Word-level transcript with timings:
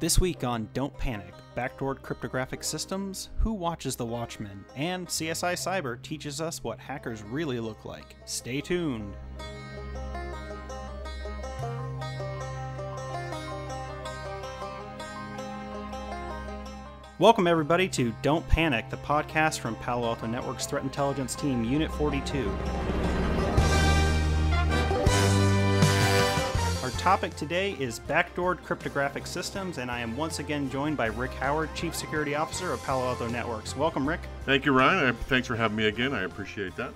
This 0.00 0.20
week 0.20 0.44
on 0.44 0.68
Don't 0.74 0.96
Panic, 0.96 1.34
Backdoored 1.56 2.02
Cryptographic 2.02 2.62
Systems, 2.62 3.30
Who 3.38 3.52
Watches 3.52 3.96
the 3.96 4.06
Watchmen, 4.06 4.64
and 4.76 5.08
CSI 5.08 5.54
Cyber 5.54 6.00
teaches 6.02 6.40
us 6.40 6.62
what 6.62 6.78
hackers 6.78 7.24
really 7.24 7.58
look 7.58 7.84
like. 7.84 8.14
Stay 8.24 8.60
tuned. 8.60 9.16
Welcome, 17.18 17.48
everybody, 17.48 17.88
to 17.88 18.14
Don't 18.22 18.48
Panic, 18.48 18.90
the 18.90 18.98
podcast 18.98 19.58
from 19.58 19.74
Palo 19.74 20.06
Alto 20.06 20.28
Network's 20.28 20.66
Threat 20.66 20.84
Intelligence 20.84 21.34
Team, 21.34 21.64
Unit 21.64 21.90
42. 21.90 22.48
Topic 26.98 27.34
today 27.36 27.76
is 27.78 28.00
backdoored 28.00 28.60
cryptographic 28.64 29.24
systems, 29.24 29.78
and 29.78 29.88
I 29.88 30.00
am 30.00 30.16
once 30.16 30.40
again 30.40 30.68
joined 30.68 30.96
by 30.96 31.06
Rick 31.06 31.30
Howard, 31.34 31.72
Chief 31.76 31.94
Security 31.94 32.34
Officer 32.34 32.72
of 32.72 32.82
Palo 32.82 33.06
Alto 33.06 33.28
Networks. 33.28 33.76
Welcome, 33.76 34.06
Rick. 34.06 34.20
Thank 34.44 34.66
you, 34.66 34.72
Ryan. 34.72 35.14
Thanks 35.28 35.46
for 35.46 35.54
having 35.54 35.76
me 35.76 35.86
again. 35.86 36.12
I 36.12 36.22
appreciate 36.22 36.74
that. 36.74 36.92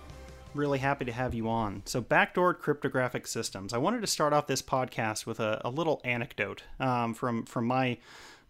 Really 0.55 0.80
happy 0.80 1.05
to 1.05 1.12
have 1.12 1.34
you 1.34 1.48
on. 1.48 1.83
So, 1.84 2.02
backdoored 2.02 2.59
cryptographic 2.59 3.29
systems. 3.29 3.73
I 3.73 3.79
wanted 3.79 4.01
to 4.01 4.09
start 4.09 4.33
off 4.33 4.48
this 4.48 4.60
podcast 4.60 5.24
with 5.24 5.38
a, 5.38 5.62
a 5.65 5.70
little 5.70 6.01
anecdote 6.05 6.65
um, 6.80 7.15
from 7.15 7.46
from 7.46 7.66
my 7.66 7.96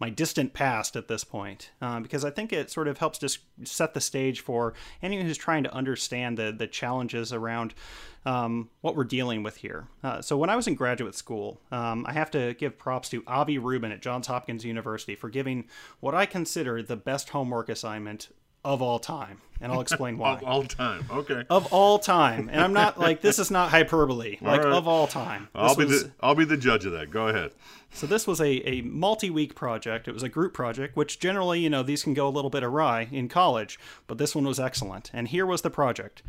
my 0.02 0.10
distant 0.10 0.52
past 0.52 0.96
at 0.96 1.06
this 1.06 1.22
point, 1.22 1.70
uh, 1.80 2.00
because 2.00 2.24
I 2.24 2.30
think 2.30 2.52
it 2.52 2.72
sort 2.72 2.88
of 2.88 2.98
helps 2.98 3.20
just 3.20 3.38
set 3.62 3.94
the 3.94 4.00
stage 4.00 4.40
for 4.40 4.74
anyone 5.00 5.26
who's 5.26 5.38
trying 5.38 5.62
to 5.62 5.72
understand 5.72 6.36
the 6.36 6.50
the 6.50 6.66
challenges 6.66 7.32
around 7.32 7.72
um, 8.26 8.68
what 8.80 8.96
we're 8.96 9.04
dealing 9.04 9.44
with 9.44 9.58
here. 9.58 9.86
Uh, 10.02 10.20
so 10.20 10.36
when 10.36 10.50
I 10.50 10.56
was 10.56 10.66
in 10.66 10.74
graduate 10.74 11.14
school, 11.14 11.60
um, 11.70 12.04
I 12.08 12.14
have 12.14 12.32
to 12.32 12.54
give 12.54 12.78
props 12.78 13.10
to 13.10 13.22
Avi 13.28 13.58
Rubin 13.58 13.92
at 13.92 14.02
Johns 14.02 14.26
Hopkins 14.26 14.64
University 14.64 15.14
for 15.14 15.30
giving 15.30 15.68
what 16.00 16.16
I 16.16 16.26
consider 16.26 16.82
the 16.82 16.96
best 16.96 17.28
homework 17.28 17.68
assignment 17.68 18.28
of 18.64 18.80
all 18.82 18.98
time, 18.98 19.40
and 19.60 19.72
I'll 19.72 19.80
explain 19.80 20.18
why. 20.18 20.34
of 20.34 20.44
all 20.44 20.62
time, 20.64 21.04
okay. 21.10 21.44
Of 21.50 21.72
all 21.72 21.98
time, 21.98 22.48
and 22.50 22.60
I'm 22.60 22.72
not 22.72 22.98
like 22.98 23.20
this 23.20 23.38
is 23.38 23.50
not 23.50 23.70
hyperbole. 23.70 24.38
Like 24.42 24.62
right. 24.62 24.72
of 24.72 24.86
all 24.88 25.06
time. 25.06 25.48
This 25.54 25.62
I'll 25.62 25.76
be 25.76 25.84
was- 25.84 26.04
the 26.04 26.12
I'll 26.20 26.34
be 26.34 26.44
the 26.44 26.56
judge 26.56 26.84
of 26.84 26.92
that. 26.92 27.10
Go 27.10 27.28
ahead. 27.28 27.50
so 27.92 28.06
this 28.06 28.26
was 28.26 28.40
a, 28.40 28.66
a 28.68 28.80
multi-week 28.82 29.54
project. 29.54 30.08
It 30.08 30.12
was 30.14 30.22
a 30.22 30.28
group 30.28 30.54
project, 30.54 30.96
which 30.96 31.18
generally, 31.18 31.60
you 31.60 31.68
know, 31.70 31.82
these 31.82 32.02
can 32.02 32.14
go 32.14 32.26
a 32.28 32.30
little 32.30 32.50
bit 32.50 32.62
awry 32.62 33.08
in 33.12 33.28
college, 33.28 33.78
but 34.06 34.18
this 34.18 34.34
one 34.34 34.44
was 34.46 34.58
excellent. 34.60 35.10
And 35.12 35.28
here 35.28 35.44
was 35.46 35.62
the 35.62 35.70
project. 35.70 36.22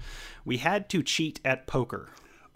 We 0.46 0.58
had 0.58 0.90
to 0.90 1.02
cheat 1.04 1.40
at 1.46 1.66
poker. 1.68 2.10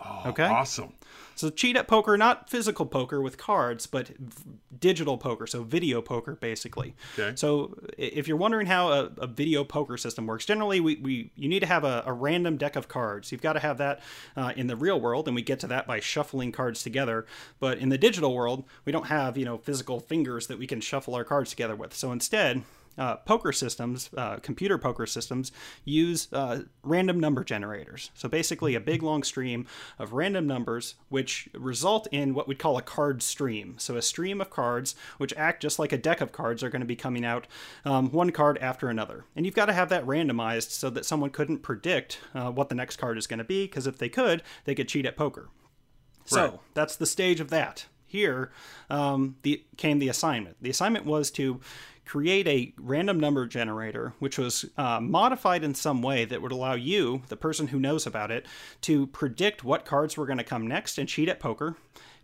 Oh, 0.03 0.23
Okay. 0.27 0.43
Awesome. 0.45 0.93
So 1.37 1.49
cheat 1.51 1.77
at 1.77 1.87
poker, 1.87 2.17
not 2.17 2.49
physical 2.49 2.85
poker 2.85 3.21
with 3.21 3.37
cards, 3.37 3.85
but 3.85 4.07
v- 4.07 4.43
digital 4.79 5.17
poker, 5.17 5.45
so 5.45 5.63
video 5.63 6.01
poker 6.01 6.35
basically. 6.35 6.95
Okay. 7.17 7.35
So 7.35 7.77
if 7.97 8.27
you're 8.27 8.37
wondering 8.37 8.67
how 8.67 8.91
a, 8.91 9.11
a 9.17 9.27
video 9.27 9.63
poker 9.63 9.97
system 9.97 10.25
works, 10.25 10.45
generally 10.45 10.79
we, 10.79 10.95
we 10.95 11.31
you 11.35 11.47
need 11.47 11.59
to 11.59 11.67
have 11.67 11.83
a, 11.83 12.03
a 12.05 12.13
random 12.13 12.57
deck 12.57 12.75
of 12.75 12.87
cards. 12.87 13.31
You've 13.31 13.41
got 13.41 13.53
to 13.53 13.59
have 13.59 13.77
that 13.77 14.01
uh, 14.35 14.53
in 14.55 14.67
the 14.67 14.75
real 14.75 14.99
world, 14.99 15.27
and 15.27 15.35
we 15.35 15.43
get 15.43 15.59
to 15.59 15.67
that 15.67 15.85
by 15.85 15.99
shuffling 15.99 16.51
cards 16.51 16.81
together. 16.81 17.25
But 17.59 17.77
in 17.77 17.89
the 17.89 17.97
digital 17.97 18.33
world, 18.33 18.63
we 18.85 18.91
don't 18.91 19.07
have 19.07 19.37
you 19.37 19.45
know 19.45 19.57
physical 19.57 19.99
fingers 19.99 20.47
that 20.47 20.57
we 20.57 20.65
can 20.67 20.81
shuffle 20.81 21.13
our 21.13 21.23
cards 21.23 21.51
together 21.51 21.75
with. 21.75 21.93
So 21.93 22.11
instead, 22.11 22.63
uh, 22.97 23.17
poker 23.17 23.51
systems, 23.51 24.09
uh, 24.17 24.37
computer 24.37 24.77
poker 24.77 25.05
systems, 25.05 25.51
use 25.85 26.27
uh, 26.33 26.61
random 26.83 27.19
number 27.19 27.43
generators. 27.43 28.11
So 28.13 28.27
basically, 28.27 28.75
a 28.75 28.79
big 28.79 29.03
long 29.03 29.23
stream 29.23 29.67
of 29.99 30.13
random 30.13 30.47
numbers, 30.47 30.95
which 31.09 31.49
result 31.53 32.07
in 32.11 32.33
what 32.33 32.47
we'd 32.47 32.59
call 32.59 32.77
a 32.77 32.81
card 32.81 33.21
stream. 33.21 33.75
So 33.77 33.95
a 33.97 34.01
stream 34.01 34.41
of 34.41 34.49
cards, 34.49 34.95
which 35.17 35.33
act 35.37 35.61
just 35.61 35.79
like 35.79 35.91
a 35.91 35.97
deck 35.97 36.21
of 36.21 36.31
cards, 36.31 36.63
are 36.63 36.69
going 36.69 36.81
to 36.81 36.85
be 36.85 36.95
coming 36.95 37.25
out 37.25 37.47
um, 37.85 38.11
one 38.11 38.31
card 38.31 38.57
after 38.59 38.89
another. 38.89 39.25
And 39.35 39.45
you've 39.45 39.55
got 39.55 39.65
to 39.67 39.73
have 39.73 39.89
that 39.89 40.05
randomized 40.05 40.71
so 40.71 40.89
that 40.89 41.05
someone 41.05 41.29
couldn't 41.29 41.59
predict 41.59 42.19
uh, 42.33 42.51
what 42.51 42.69
the 42.69 42.75
next 42.75 42.97
card 42.97 43.17
is 43.17 43.27
going 43.27 43.39
to 43.39 43.43
be, 43.43 43.65
because 43.65 43.87
if 43.87 43.97
they 43.97 44.09
could, 44.09 44.41
they 44.65 44.75
could 44.75 44.87
cheat 44.87 45.05
at 45.05 45.15
poker. 45.15 45.49
So 46.25 46.41
Right. 46.41 46.59
that's 46.73 46.95
the 46.95 47.05
stage 47.05 47.39
of 47.39 47.49
that. 47.49 47.85
Here 48.05 48.51
um, 48.89 49.35
the, 49.41 49.63
came 49.75 49.99
the 49.99 50.07
assignment. 50.09 50.57
The 50.61 50.69
assignment 50.69 51.05
was 51.05 51.29
to 51.31 51.59
create 52.07 52.47
a 52.47 52.73
random 52.77 53.19
number 53.19 53.45
generator, 53.45 54.13
which 54.19 54.37
was 54.37 54.65
uh, 54.77 54.99
modified 54.99 55.63
in 55.63 55.75
some 55.75 56.01
way 56.01 56.25
that 56.25 56.41
would 56.41 56.51
allow 56.51 56.73
you, 56.73 57.21
the 57.27 57.37
person 57.37 57.67
who 57.67 57.79
knows 57.79 58.07
about 58.07 58.31
it, 58.31 58.45
to 58.81 59.07
predict 59.07 59.63
what 59.63 59.85
cards 59.85 60.17
were 60.17 60.25
going 60.25 60.37
to 60.37 60.43
come 60.43 60.65
next 60.65 60.97
and 60.97 61.09
cheat 61.09 61.29
at 61.29 61.39
poker. 61.39 61.75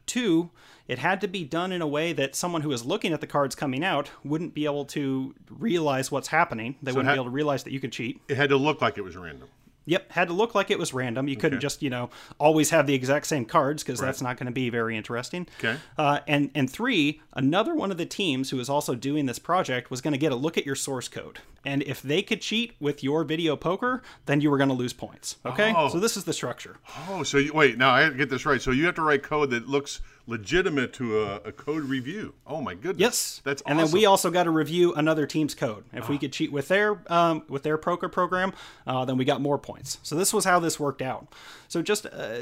Two, 0.06 0.50
it 0.88 1.00
had 1.00 1.22
to 1.22 1.28
be 1.28 1.44
done 1.44 1.72
in 1.72 1.82
a 1.82 1.88
way 1.88 2.12
that 2.14 2.36
someone 2.36 2.62
who 2.62 2.72
is 2.72 2.86
looking 2.86 3.14
at 3.14 3.22
the 3.22 3.28
cards 3.28 3.56
coming 3.56 3.84
out 3.84 4.12
wouldn't 4.24 4.54
be 4.54 4.66
able 4.66 4.86
to 4.86 5.34
realize 5.50 6.12
what's 6.12 6.28
happening. 6.28 6.76
They 6.82 6.92
wouldn't 6.92 7.08
ha- 7.08 7.14
be 7.14 7.18
able 7.18 7.26
to 7.26 7.32
realize 7.32 7.64
that 7.64 7.72
you 7.72 7.80
could 7.80 7.92
cheat. 7.92 8.20
It 8.28 8.36
had 8.36 8.50
to 8.50 8.58
look 8.58 8.82
like 8.82 8.98
it 8.98 9.04
was 9.04 9.16
random. 9.16 9.50
Yep, 9.86 10.12
had 10.14 10.30
to 10.30 10.34
look 10.34 10.56
like 10.56 10.72
it 10.72 10.80
was 10.80 10.94
random. 10.94 11.28
You 11.28 11.36
couldn't 11.36 11.60
just, 11.60 11.82
you 11.84 11.90
know, 11.90 12.10
always 12.40 12.70
have 12.70 12.88
the 12.88 12.94
exact 12.94 13.28
same 13.28 13.44
cards 13.44 13.84
because 13.84 14.00
that's 14.00 14.22
not 14.22 14.38
going 14.38 14.46
to 14.46 14.52
be 14.54 14.70
very 14.70 14.96
interesting. 14.96 15.46
Okay. 15.60 15.78
Uh, 15.98 16.20
and 16.28 16.52
and 16.56 16.70
three, 16.70 17.22
another 17.34 17.76
one 17.76 17.92
of 17.92 17.98
the 17.98 18.06
teams 18.06 18.50
who 18.50 18.58
was 18.58 18.70
also 18.70 18.96
doing 18.96 19.26
this 19.26 19.40
project 19.40 19.92
was 19.92 20.00
going 20.00 20.14
to 20.14 20.18
get 20.18 20.32
a 20.32 20.36
look 20.36 20.58
at 20.58 20.66
your 20.66 20.76
source 20.76 21.10
code, 21.10 21.40
and 21.66 21.84
if 21.84 22.02
they 22.02 22.22
could 22.22 22.40
cheat 22.40 22.74
with 22.80 23.04
your 23.04 23.26
video 23.26 23.56
poker, 23.58 24.02
then 24.26 24.40
you 24.40 24.50
were 24.50 24.58
going 24.58 24.70
to 24.70 24.76
lose 24.76 24.94
points. 24.94 25.36
Okay, 25.46 25.74
Oh. 25.76 25.90
so 25.90 26.00
this 26.00 26.16
is 26.16 26.24
the 26.24 26.34
structure. 26.34 26.78
Oh, 27.10 27.24
so 27.24 27.38
you, 27.38 27.52
wait, 27.54 27.78
now 27.78 27.90
I 27.92 28.10
get 28.10 28.30
this 28.30 28.46
right. 28.46 28.62
So 28.62 28.72
you 28.72 28.86
have 28.86 28.96
to 28.96 29.02
write 29.02 29.24
code 29.24 29.50
that 29.50 29.68
looks 29.68 30.00
legitimate 30.26 30.94
to 30.94 31.22
a, 31.22 31.36
a 31.38 31.52
code 31.52 31.84
review. 31.84 32.34
Oh 32.48 32.62
my 32.62 32.74
goodness. 32.74 33.00
Yes, 33.00 33.42
That's 33.44 33.62
and 33.66 33.78
then 33.78 33.92
we 33.92 34.06
also 34.06 34.32
got 34.32 34.44
to 34.44 34.52
review 34.52 34.94
another 34.94 35.26
team's 35.26 35.54
code. 35.54 35.84
If 35.92 36.10
we 36.10 36.18
could 36.18 36.32
cheat 36.32 36.52
with 36.52 36.68
their 36.68 37.02
um, 37.12 37.44
with 37.50 37.64
their 37.64 37.78
poker 37.78 38.10
program, 38.10 38.54
uh, 38.88 39.06
then 39.06 39.18
we 39.18 39.26
got 39.26 39.42
more 39.42 39.58
points. 39.58 40.00
So 40.04 40.16
this 40.16 40.34
was 40.34 40.46
how 40.46 40.60
this 40.60 40.80
worked 40.80 41.02
out. 41.02 41.28
So 41.68 41.82
just 41.82 42.06
uh, 42.06 42.38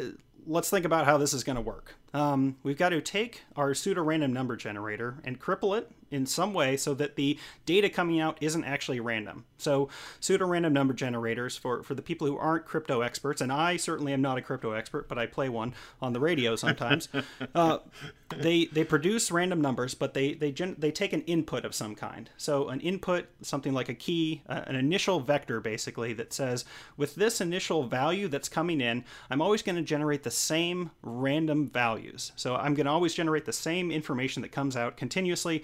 let's 0.46 0.70
think 0.70 0.86
about 0.86 1.06
how 1.06 1.18
this 1.18 1.34
is 1.34 1.44
going 1.44 1.56
to 1.56 1.62
work. 1.62 1.96
Um, 2.14 2.58
we've 2.64 2.78
got 2.78 2.90
to 2.90 3.02
take 3.02 3.44
our 3.56 3.74
pseudo 3.74 4.04
random 4.04 4.34
number 4.34 4.56
generator 4.56 5.18
and 5.24 5.40
cripple 5.40 5.78
it 5.78 5.92
in 6.12 6.26
some 6.26 6.54
way 6.54 6.76
so 6.78 6.94
that 6.94 7.16
the 7.16 7.40
data 7.66 7.90
coming 7.90 8.20
out 8.20 8.38
isn't 8.42 8.66
actually 8.66 9.00
random. 9.00 9.46
So 9.58 9.90
pseudo 10.20 10.46
random 10.46 10.74
number 10.74 10.94
generators 10.94 11.56
for 11.56 11.82
for 11.84 11.96
the 11.96 12.02
people 12.02 12.28
who 12.28 12.38
aren't 12.38 12.66
crypto 12.66 13.02
experts, 13.02 13.42
and 13.42 13.52
I 13.52 13.78
certainly 13.78 14.12
am 14.14 14.22
not 14.22 14.38
a 14.38 14.42
crypto 14.42 14.74
expert, 14.74 15.08
but 15.08 15.18
I 15.18 15.26
play 15.26 15.50
one 15.50 15.74
on 16.02 16.14
the 16.14 16.20
radio 16.20 16.56
sometimes. 16.56 17.08
uh, 17.56 17.80
they 18.30 18.66
they 18.66 18.84
produce 18.84 19.32
random 19.32 19.62
numbers, 19.62 19.94
but 19.94 20.14
they 20.14 20.34
they 20.34 20.52
gen- 20.52 20.76
they 20.78 20.92
take 20.92 21.14
an 21.14 21.22
input 21.22 21.64
of 21.64 21.74
some 21.74 21.96
kind. 21.96 22.30
So 22.38 22.70
an 22.70 22.82
input, 22.82 23.28
something 23.42 23.74
like 23.74 23.90
a 23.90 23.94
key, 23.94 24.42
uh, 24.50 24.64
an 24.68 24.76
initial 24.76 25.20
vector, 25.20 25.62
basically 25.62 26.14
that 26.14 26.34
says 26.34 26.66
with 26.98 27.16
this 27.16 27.40
initial 27.40 27.84
value 27.84 28.28
that's 28.28 28.50
coming 28.50 28.82
in, 28.82 29.06
I'm 29.30 29.42
always 29.42 29.62
going 29.62 29.78
to 29.78 29.82
generate 29.82 30.24
the 30.24 30.32
same 30.32 30.92
random 31.02 31.68
values. 32.02 32.32
So 32.36 32.56
I'm 32.56 32.74
going 32.74 32.86
to 32.86 32.92
always 32.92 33.14
generate 33.14 33.46
the 33.46 33.54
same 33.54 33.92
information 33.92 34.42
that 34.42 34.52
comes 34.52 34.76
out 34.76 34.98
continuously, 34.98 35.64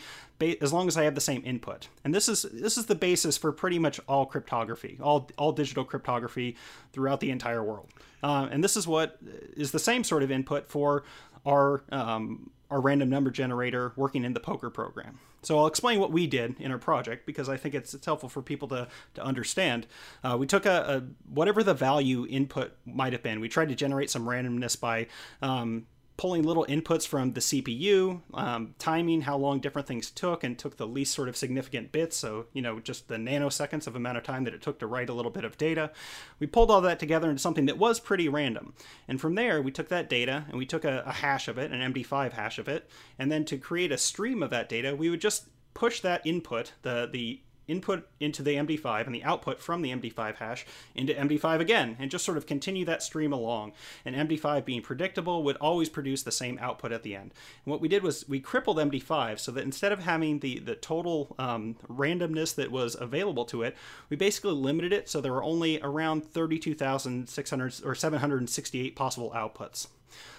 as 0.62 0.72
long 0.74 0.88
as 0.88 0.98
I 0.98 1.04
have 1.04 1.16
the 1.16 1.22
same 1.22 1.42
input. 1.46 1.88
And 2.04 2.14
this 2.14 2.30
is 2.30 2.44
this 2.54 2.78
is 2.78 2.86
the 2.86 2.96
basis 2.96 3.38
for 3.38 3.52
pretty 3.52 3.80
much 3.80 4.00
all 4.08 4.26
cryptography, 4.26 4.98
all 5.02 5.30
all 5.38 5.52
digital 5.52 5.84
cryptography 5.84 6.56
throughout 6.94 7.20
the 7.20 7.32
entire 7.32 7.64
world. 7.64 7.90
Uh, 8.24 8.48
and 8.52 8.64
this 8.64 8.78
is 8.78 8.88
what 8.88 9.18
is 9.56 9.72
the 9.72 9.80
same 9.80 10.04
sort 10.04 10.24
of 10.24 10.32
input 10.32 10.70
for 10.70 11.04
our 11.46 11.84
um, 11.92 12.52
our 12.70 12.82
random 12.82 13.10
number 13.10 13.32
generator 13.32 13.94
working 13.96 14.24
in 14.24 14.34
the 14.34 14.40
poker 14.40 14.70
program. 14.70 15.20
So 15.44 15.58
I'll 15.58 15.68
explain 15.68 16.00
what 16.00 16.12
we 16.12 16.28
did 16.28 16.60
in 16.60 16.72
our 16.72 16.78
project 16.78 17.26
because 17.26 17.48
I 17.48 17.58
think 17.58 17.76
it's, 17.76 17.94
it's 17.94 18.06
helpful 18.06 18.28
for 18.28 18.42
people 18.42 18.68
to, 18.70 18.88
to 19.14 19.24
understand. 19.24 19.88
Uh, 20.24 20.36
we 20.38 20.46
took 20.48 20.66
a, 20.66 20.70
a 20.70 21.04
whatever 21.34 21.64
the 21.64 21.74
value 21.74 22.26
input 22.28 22.74
might 22.86 23.14
have 23.14 23.24
been. 23.24 23.40
We 23.40 23.48
tried 23.48 23.70
to 23.70 23.76
generate 23.76 24.10
some 24.10 24.26
randomness 24.26 24.78
by 24.78 25.08
um, 25.42 25.86
pulling 26.18 26.42
little 26.42 26.66
inputs 26.66 27.08
from 27.08 27.34
the 27.34 27.40
CPU, 27.40 28.22
um, 28.34 28.74
timing 28.80 29.22
how 29.22 29.38
long 29.38 29.60
different 29.60 29.88
things 29.88 30.10
took, 30.10 30.44
and 30.44 30.58
took 30.58 30.78
the 30.78 30.88
least 30.88 31.14
sort 31.14 31.30
of 31.30 31.38
significant 31.38 31.92
bits. 31.92 32.18
So, 32.18 32.48
you 32.54 32.62
know, 32.62 32.80
just 32.80 33.08
the 33.08 33.16
nanoseconds 33.16 33.86
of 33.86 33.96
amount 33.96 34.18
of 34.18 34.24
time 34.24 34.44
that 34.46 34.54
it 34.54 34.62
took 34.62 34.80
to 34.80 34.88
write 34.88 35.10
a 35.10 35.14
little 35.14 35.32
bit 35.32 35.46
of 35.46 35.58
data. 35.58 35.92
We 36.40 36.48
pulled 36.48 36.72
all 36.72 36.82
that 36.82 37.00
together 37.00 37.30
into 37.30 37.42
something 37.42 37.68
that 37.68 37.78
was 37.78 38.00
pretty 38.00 38.28
random. 38.28 38.74
And 39.08 39.22
from 39.22 39.36
there, 39.36 39.62
we 39.62 39.72
took 39.72 39.90
that 39.90 40.10
data 40.10 40.46
and 40.50 40.58
we 40.58 40.66
took 40.66 40.84
a, 40.84 41.04
a 41.06 41.14
hash 41.14 41.48
of 41.48 41.60
it, 41.60 41.72
an 41.72 41.94
MD5 41.94 42.34
hash 42.34 42.58
of 42.58 42.68
it. 42.68 42.90
And 43.20 43.32
then 43.32 43.46
to 43.46 43.58
create 43.58 43.92
a 43.92 43.98
stream 43.98 44.42
of 44.42 44.50
that 44.50 44.70
data, 44.70 44.96
we 44.96 45.10
would 45.12 45.22
just 45.22 45.48
push 45.76 46.02
that 46.02 46.26
input, 46.26 46.74
the, 46.82 47.08
the 47.12 47.42
input 47.68 48.08
into 48.20 48.42
the 48.42 48.56
MD5 48.56 49.06
and 49.06 49.14
the 49.14 49.24
output 49.24 49.60
from 49.60 49.82
the 49.82 49.92
MD5 49.92 50.36
hash 50.36 50.66
into 50.96 51.14
MD5 51.14 51.60
again, 51.60 51.96
and 52.00 52.12
just 52.12 52.26
sort 52.26 52.38
of 52.38 52.46
continue 52.46 52.86
that 52.86 53.04
stream 53.04 53.34
along. 53.34 53.74
And 54.06 54.16
MD5 54.16 54.66
being 54.66 54.82
predictable 54.82 55.44
would 55.44 55.58
always 55.58 55.90
produce 55.90 56.24
the 56.24 56.32
same 56.32 56.58
output 56.62 56.92
at 56.92 57.04
the 57.04 57.16
end. 57.16 57.34
And 57.66 57.72
what 57.72 57.82
we 57.82 57.88
did 57.88 58.04
was 58.04 58.28
we 58.28 58.40
crippled 58.40 58.78
MD5 58.78 59.40
so 59.40 59.52
that 59.52 59.64
instead 59.64 59.92
of 59.92 60.00
having 60.00 60.40
the, 60.40 60.60
the 60.60 60.76
total 60.76 61.36
um, 61.38 61.76
randomness 61.90 62.56
that 62.56 62.72
was 62.72 62.96
available 63.00 63.46
to 63.46 63.64
it, 63.64 63.76
we 64.10 64.18
basically 64.18 64.54
limited 64.54 64.94
it 64.94 65.10
so 65.10 65.22
there 65.22 65.34
were 65.34 65.44
only 65.44 65.80
around 65.82 66.26
32,600 66.26 67.82
or 67.84 67.96
768 67.96 68.96
possible 68.96 69.32
outputs. 69.36 69.88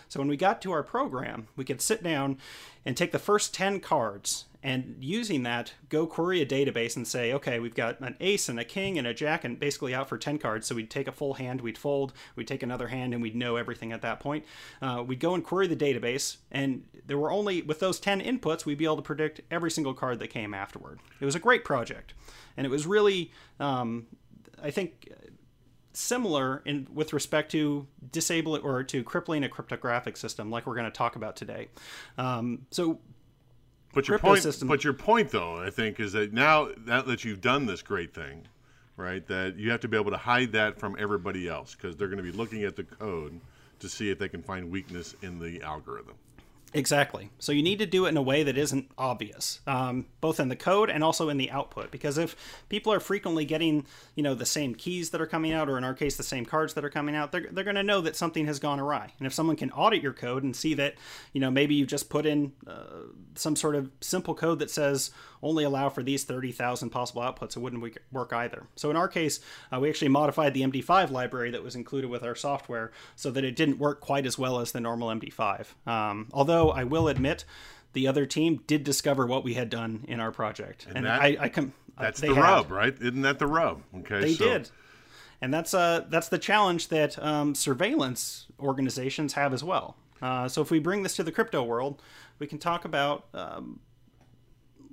So 0.09 0.21
when 0.21 0.29
we 0.29 0.37
got 0.37 0.63
to 0.63 0.73
our 0.73 0.83
program, 0.83 1.49
we 1.57 1.65
could 1.65 1.81
sit 1.81 2.03
down 2.03 2.39
and 2.85 2.97
take 2.97 3.13
the 3.13 3.19
first 3.19 3.55
10 3.55 3.81
cards 3.81 4.47
and 4.63 4.97
using 4.99 5.45
that 5.45 5.75
go 5.89 6.07
query 6.07 6.43
a 6.43 6.47
database 6.47 6.97
and 6.97 7.07
say 7.07 7.33
okay 7.33 7.61
we've 7.61 7.77
got 7.77 8.01
an 8.01 8.17
ace 8.19 8.49
and 8.49 8.59
a 8.59 8.65
king 8.65 8.99
and 8.99 9.07
a 9.07 9.15
jack 9.15 9.45
and 9.45 9.61
basically 9.61 9.95
out 9.95 10.09
for 10.09 10.19
10 10.19 10.39
cards. 10.39 10.67
So 10.67 10.75
we'd 10.75 10.91
take 10.91 11.07
a 11.07 11.13
full 11.13 11.35
hand 11.35 11.61
we'd 11.61 11.79
fold 11.79 12.13
we'd 12.35 12.49
take 12.49 12.63
another 12.63 12.89
hand 12.89 13.13
and 13.13 13.23
we'd 13.23 13.37
know 13.37 13.57
everything 13.57 13.93
at 13.93 14.03
that 14.03 14.19
point. 14.19 14.45
Uh, 14.83 15.05
we'd 15.07 15.21
go 15.21 15.35
and 15.35 15.45
query 15.45 15.67
the 15.69 15.77
database 15.77 16.39
and 16.51 16.85
there 17.07 17.19
were 17.19 17.31
only 17.31 17.63
with 17.63 17.79
those 17.79 18.01
10 18.01 18.21
inputs 18.21 18.65
we'd 18.65 18.79
be 18.79 18.85
able 18.85 18.97
to 18.97 19.03
predict 19.03 19.43
every 19.51 19.71
single 19.71 19.95
card 19.95 20.19
that 20.19 20.29
came 20.29 20.55
afterward. 20.55 20.99
It 21.21 21.25
was 21.25 21.35
a 21.35 21.41
great 21.41 21.65
project. 21.65 22.15
And 22.57 22.67
it 22.67 22.71
was 22.71 22.87
really 22.87 23.31
um, 23.61 24.07
i 24.63 24.71
think 24.71 25.13
similar 25.99 26.63
in 26.65 26.87
with 26.93 27.13
respect 27.13 27.51
to 27.51 27.87
disable 28.13 28.55
it 28.55 28.63
or 28.65 28.83
to 28.83 29.03
crippling 29.03 29.45
a 29.45 29.49
cryptographic 29.49 30.17
system 30.17 30.51
like 30.51 30.67
we're 30.67 30.75
going 30.75 30.85
to 30.85 30.91
talk 30.91 31.17
about 31.17 31.35
today 31.35 31.69
um, 32.19 32.67
so 32.71 32.99
but 33.93 34.09
your 34.09 34.19
point, 34.19 34.43
system. 34.43 34.69
but 34.69 34.85
your 34.85 34.93
point, 34.93 35.31
though, 35.31 35.57
I 35.57 35.71
think, 35.71 35.99
is 35.99 36.13
that 36.13 36.33
now 36.33 36.69
that, 36.87 37.07
that 37.07 37.25
you've 37.25 37.41
done 37.41 37.67
this 37.67 37.83
great 37.83 38.15
thing, 38.15 38.47
right? 38.97 39.27
That 39.27 39.57
you 39.57 39.71
have 39.71 39.81
to 39.81 39.89
be 39.89 39.97
able 39.97 40.11
to 40.11 40.17
hide 40.17 40.53
that 40.53 40.79
from 40.79 40.97
everybody 40.99 41.49
else 41.49 41.75
because 41.75 41.97
they're 41.97 42.09
going 42.09 42.23
to 42.23 42.31
be 42.31 42.37
looking 42.37 42.65
at 42.65 42.77
the 42.77 42.85
code 42.85 43.41
to 43.81 43.89
see 43.89 44.11
if 44.11 44.19
they 44.19 44.29
can 44.29 44.43
find 44.43 44.71
weakness 44.71 45.15
in 45.23 45.39
the 45.39 45.63
algorithm. 45.63 46.15
Exactly. 46.75 47.31
So 47.39 47.51
you 47.53 47.63
need 47.63 47.79
to 47.79 47.87
do 47.87 48.05
it 48.05 48.11
in 48.11 48.17
a 48.19 48.23
way 48.23 48.43
that 48.43 48.59
isn't 48.59 48.91
obvious, 48.99 49.61
um, 49.67 50.07
both 50.21 50.39
in 50.39 50.51
the 50.51 50.57
code 50.57 50.91
and 50.91 51.03
also 51.03 51.31
in 51.31 51.39
the 51.39 51.51
output. 51.51 51.91
Because 51.91 52.19
if 52.19 52.37
people 52.69 52.93
are 52.93 53.01
frequently 53.01 53.47
getting, 53.47 53.87
you 54.15 54.23
know, 54.23 54.35
the 54.35 54.45
same 54.45 54.75
keys 54.75 55.11
that 55.11 55.21
are 55.21 55.27
coming 55.27 55.53
out, 55.53 55.71
or 55.71 55.79
in 55.79 55.85
our 55.85 55.95
case, 55.95 56.17
the 56.17 56.23
same 56.23 56.45
cards 56.45 56.75
that 56.75 56.85
are 56.85 56.91
coming 56.91 57.17
out, 57.17 57.33
they're, 57.33 57.49
they're 57.51 57.65
going 57.65 57.77
to 57.77 57.83
know 57.83 58.03
that 58.03 58.17
something 58.17 58.47
has 58.47 58.59
gone 58.59 58.81
awry. 58.81 59.13
And 59.19 59.27
if 59.27 59.33
someone 59.33 59.57
can 59.57 59.71
audit 59.71 60.03
your 60.03 60.13
code 60.13 60.43
and 60.43 60.55
see 60.55 60.75
that, 60.75 60.97
you 61.33 61.41
know, 61.41 61.51
maybe 61.51 61.75
you 61.75 61.87
just 61.87 62.11
put 62.11 62.27
in 62.27 62.53
uh, 62.67 63.07
some 63.35 63.57
sort 63.57 63.75
of 63.75 63.91
simple 64.03 64.35
code 64.35 64.59
that 64.59 64.71
says 64.71 65.11
only 65.43 65.65
allow 65.65 65.89
for 65.89 66.03
these 66.03 66.25
30,000 66.25 66.91
possible 66.91 67.23
outputs, 67.23 67.57
it 67.57 67.61
wouldn't 67.61 67.97
work 68.13 68.33
either. 68.33 68.67
So 68.77 68.91
in 68.91 68.97
our 68.97 69.09
case, 69.09 69.41
uh, 69.73 69.81
we 69.81 69.89
actually 69.89 70.09
modified 70.09 70.55
the 70.55 70.63
MD5 70.63 71.11
library 71.11 71.51
that 71.51 71.63
was 71.63 71.77
included 71.77 72.11
with 72.11 72.23
our 72.23 72.35
software 72.35 72.91
so 73.17 73.31
that 73.31 73.45
it 73.45 73.57
didn't 73.57 73.79
work 73.79 74.01
quite 74.01 74.27
as 74.27 74.39
well 74.39 74.61
as 74.61 74.73
the 74.73 74.81
normal 74.81 75.09
MD5. 75.09 75.67
Um, 75.87 76.29
although 76.33 76.71
I 76.71 76.85
will 76.85 77.09
admit, 77.09 77.45
the 77.93 78.07
other 78.07 78.27
team 78.27 78.63
did 78.67 78.85
discover 78.85 79.27
what 79.27 79.45
we 79.45 79.55
had 79.55 79.71
done 79.71 80.05
in 80.09 80.21
our 80.21 80.31
project, 80.31 80.87
and, 80.87 80.99
and 80.99 81.07
that, 81.07 81.21
I, 81.21 81.37
I 81.41 81.49
com- 81.49 81.73
uh, 81.97 82.03
that's 82.03 82.21
the 82.21 82.35
had. 82.35 82.43
rub, 82.43 82.71
right? 82.71 82.95
Isn't 83.01 83.23
that 83.23 83.39
the 83.39 83.47
rub? 83.47 83.83
Okay, 83.99 84.21
they 84.21 84.35
so. 84.35 84.45
did, 84.45 84.71
and 85.41 85.53
that's 85.53 85.75
uh 85.75 86.05
that's 86.09 86.29
the 86.29 86.39
challenge 86.39 86.89
that 86.89 87.21
um, 87.23 87.55
surveillance 87.55 88.47
organizations 88.61 89.33
have 89.33 89.53
as 89.53 89.65
well. 89.65 89.97
Uh, 90.21 90.49
so 90.49 90.61
if 90.63 90.71
we 90.71 90.79
bring 90.79 91.03
this 91.03 91.17
to 91.17 91.23
the 91.23 91.33
crypto 91.33 91.63
world, 91.63 92.03
we 92.39 92.47
can 92.47 92.59
talk 92.59 92.85
about 92.85 93.27
um, 93.35 93.81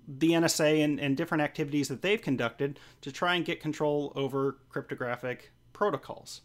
the 0.08 0.32
NSA 0.32 0.84
and, 0.84 1.00
and 1.00 1.18
different 1.18 1.42
activities 1.42 1.88
that 1.88 2.02
they've 2.02 2.22
conducted 2.22 2.80
to 3.02 3.12
try 3.12 3.36
and 3.36 3.46
get 3.46 3.60
control 3.60 4.14
over 4.16 4.58
cryptographic 4.70 5.52
protocols. 5.74 6.42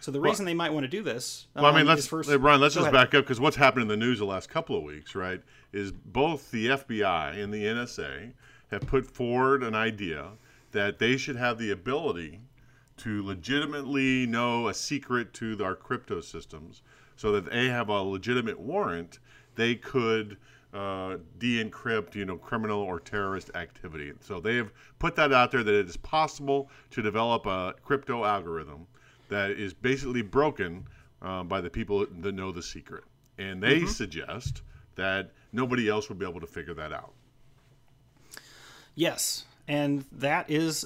So 0.00 0.10
the 0.10 0.20
reason 0.20 0.44
well, 0.44 0.50
they 0.50 0.54
might 0.54 0.72
want 0.72 0.84
to 0.84 0.88
do 0.88 1.02
this. 1.02 1.46
Um, 1.56 1.62
well, 1.62 1.72
I 1.72 1.76
mean, 1.76 1.88
um, 1.88 1.96
let's 1.96 2.06
first, 2.06 2.28
Brian, 2.40 2.60
let's 2.60 2.74
just 2.74 2.88
ahead. 2.88 2.92
back 2.92 3.14
up 3.14 3.24
because 3.24 3.40
what's 3.40 3.56
happened 3.56 3.82
in 3.82 3.88
the 3.88 3.96
news 3.96 4.18
the 4.18 4.26
last 4.26 4.50
couple 4.50 4.76
of 4.76 4.82
weeks, 4.82 5.14
right? 5.14 5.40
Is 5.72 5.92
both 5.92 6.50
the 6.50 6.68
FBI 6.68 7.42
and 7.42 7.52
the 7.52 7.64
NSA 7.64 8.32
have 8.70 8.86
put 8.86 9.06
forward 9.06 9.62
an 9.62 9.74
idea 9.74 10.32
that 10.72 10.98
they 10.98 11.16
should 11.16 11.36
have 11.36 11.56
the 11.56 11.70
ability 11.70 12.40
to 12.98 13.24
legitimately 13.24 14.26
know 14.26 14.68
a 14.68 14.74
secret 14.74 15.32
to 15.34 15.58
our 15.64 15.74
crypto 15.74 16.20
systems, 16.20 16.82
so 17.16 17.32
that 17.32 17.50
they 17.50 17.68
have 17.68 17.88
a 17.88 18.02
legitimate 18.02 18.60
warrant. 18.60 19.18
They 19.54 19.74
could 19.74 20.36
uh, 20.74 21.18
de-encrypt, 21.38 22.14
you 22.14 22.24
know, 22.24 22.36
criminal 22.36 22.80
or 22.80 22.98
terrorist 22.98 23.50
activity. 23.54 24.12
So 24.20 24.40
they 24.40 24.56
have 24.56 24.72
put 24.98 25.14
that 25.16 25.32
out 25.32 25.52
there 25.52 25.62
that 25.62 25.74
it 25.74 25.88
is 25.88 25.96
possible 25.96 26.68
to 26.90 27.00
develop 27.00 27.46
a 27.46 27.74
crypto 27.84 28.24
algorithm 28.24 28.86
that 29.28 29.52
is 29.52 29.72
basically 29.72 30.22
broken 30.22 30.86
uh, 31.22 31.44
by 31.44 31.60
the 31.60 31.70
people 31.70 32.06
that 32.20 32.34
know 32.34 32.52
the 32.52 32.62
secret, 32.62 33.04
and 33.38 33.62
they 33.62 33.78
mm-hmm. 33.78 33.86
suggest 33.86 34.62
that 34.96 35.30
nobody 35.52 35.88
else 35.88 36.08
will 36.08 36.16
be 36.16 36.26
able 36.28 36.40
to 36.40 36.46
figure 36.46 36.74
that 36.74 36.92
out. 36.92 37.12
Yes, 38.94 39.44
and 39.66 40.04
that 40.12 40.50
is 40.50 40.84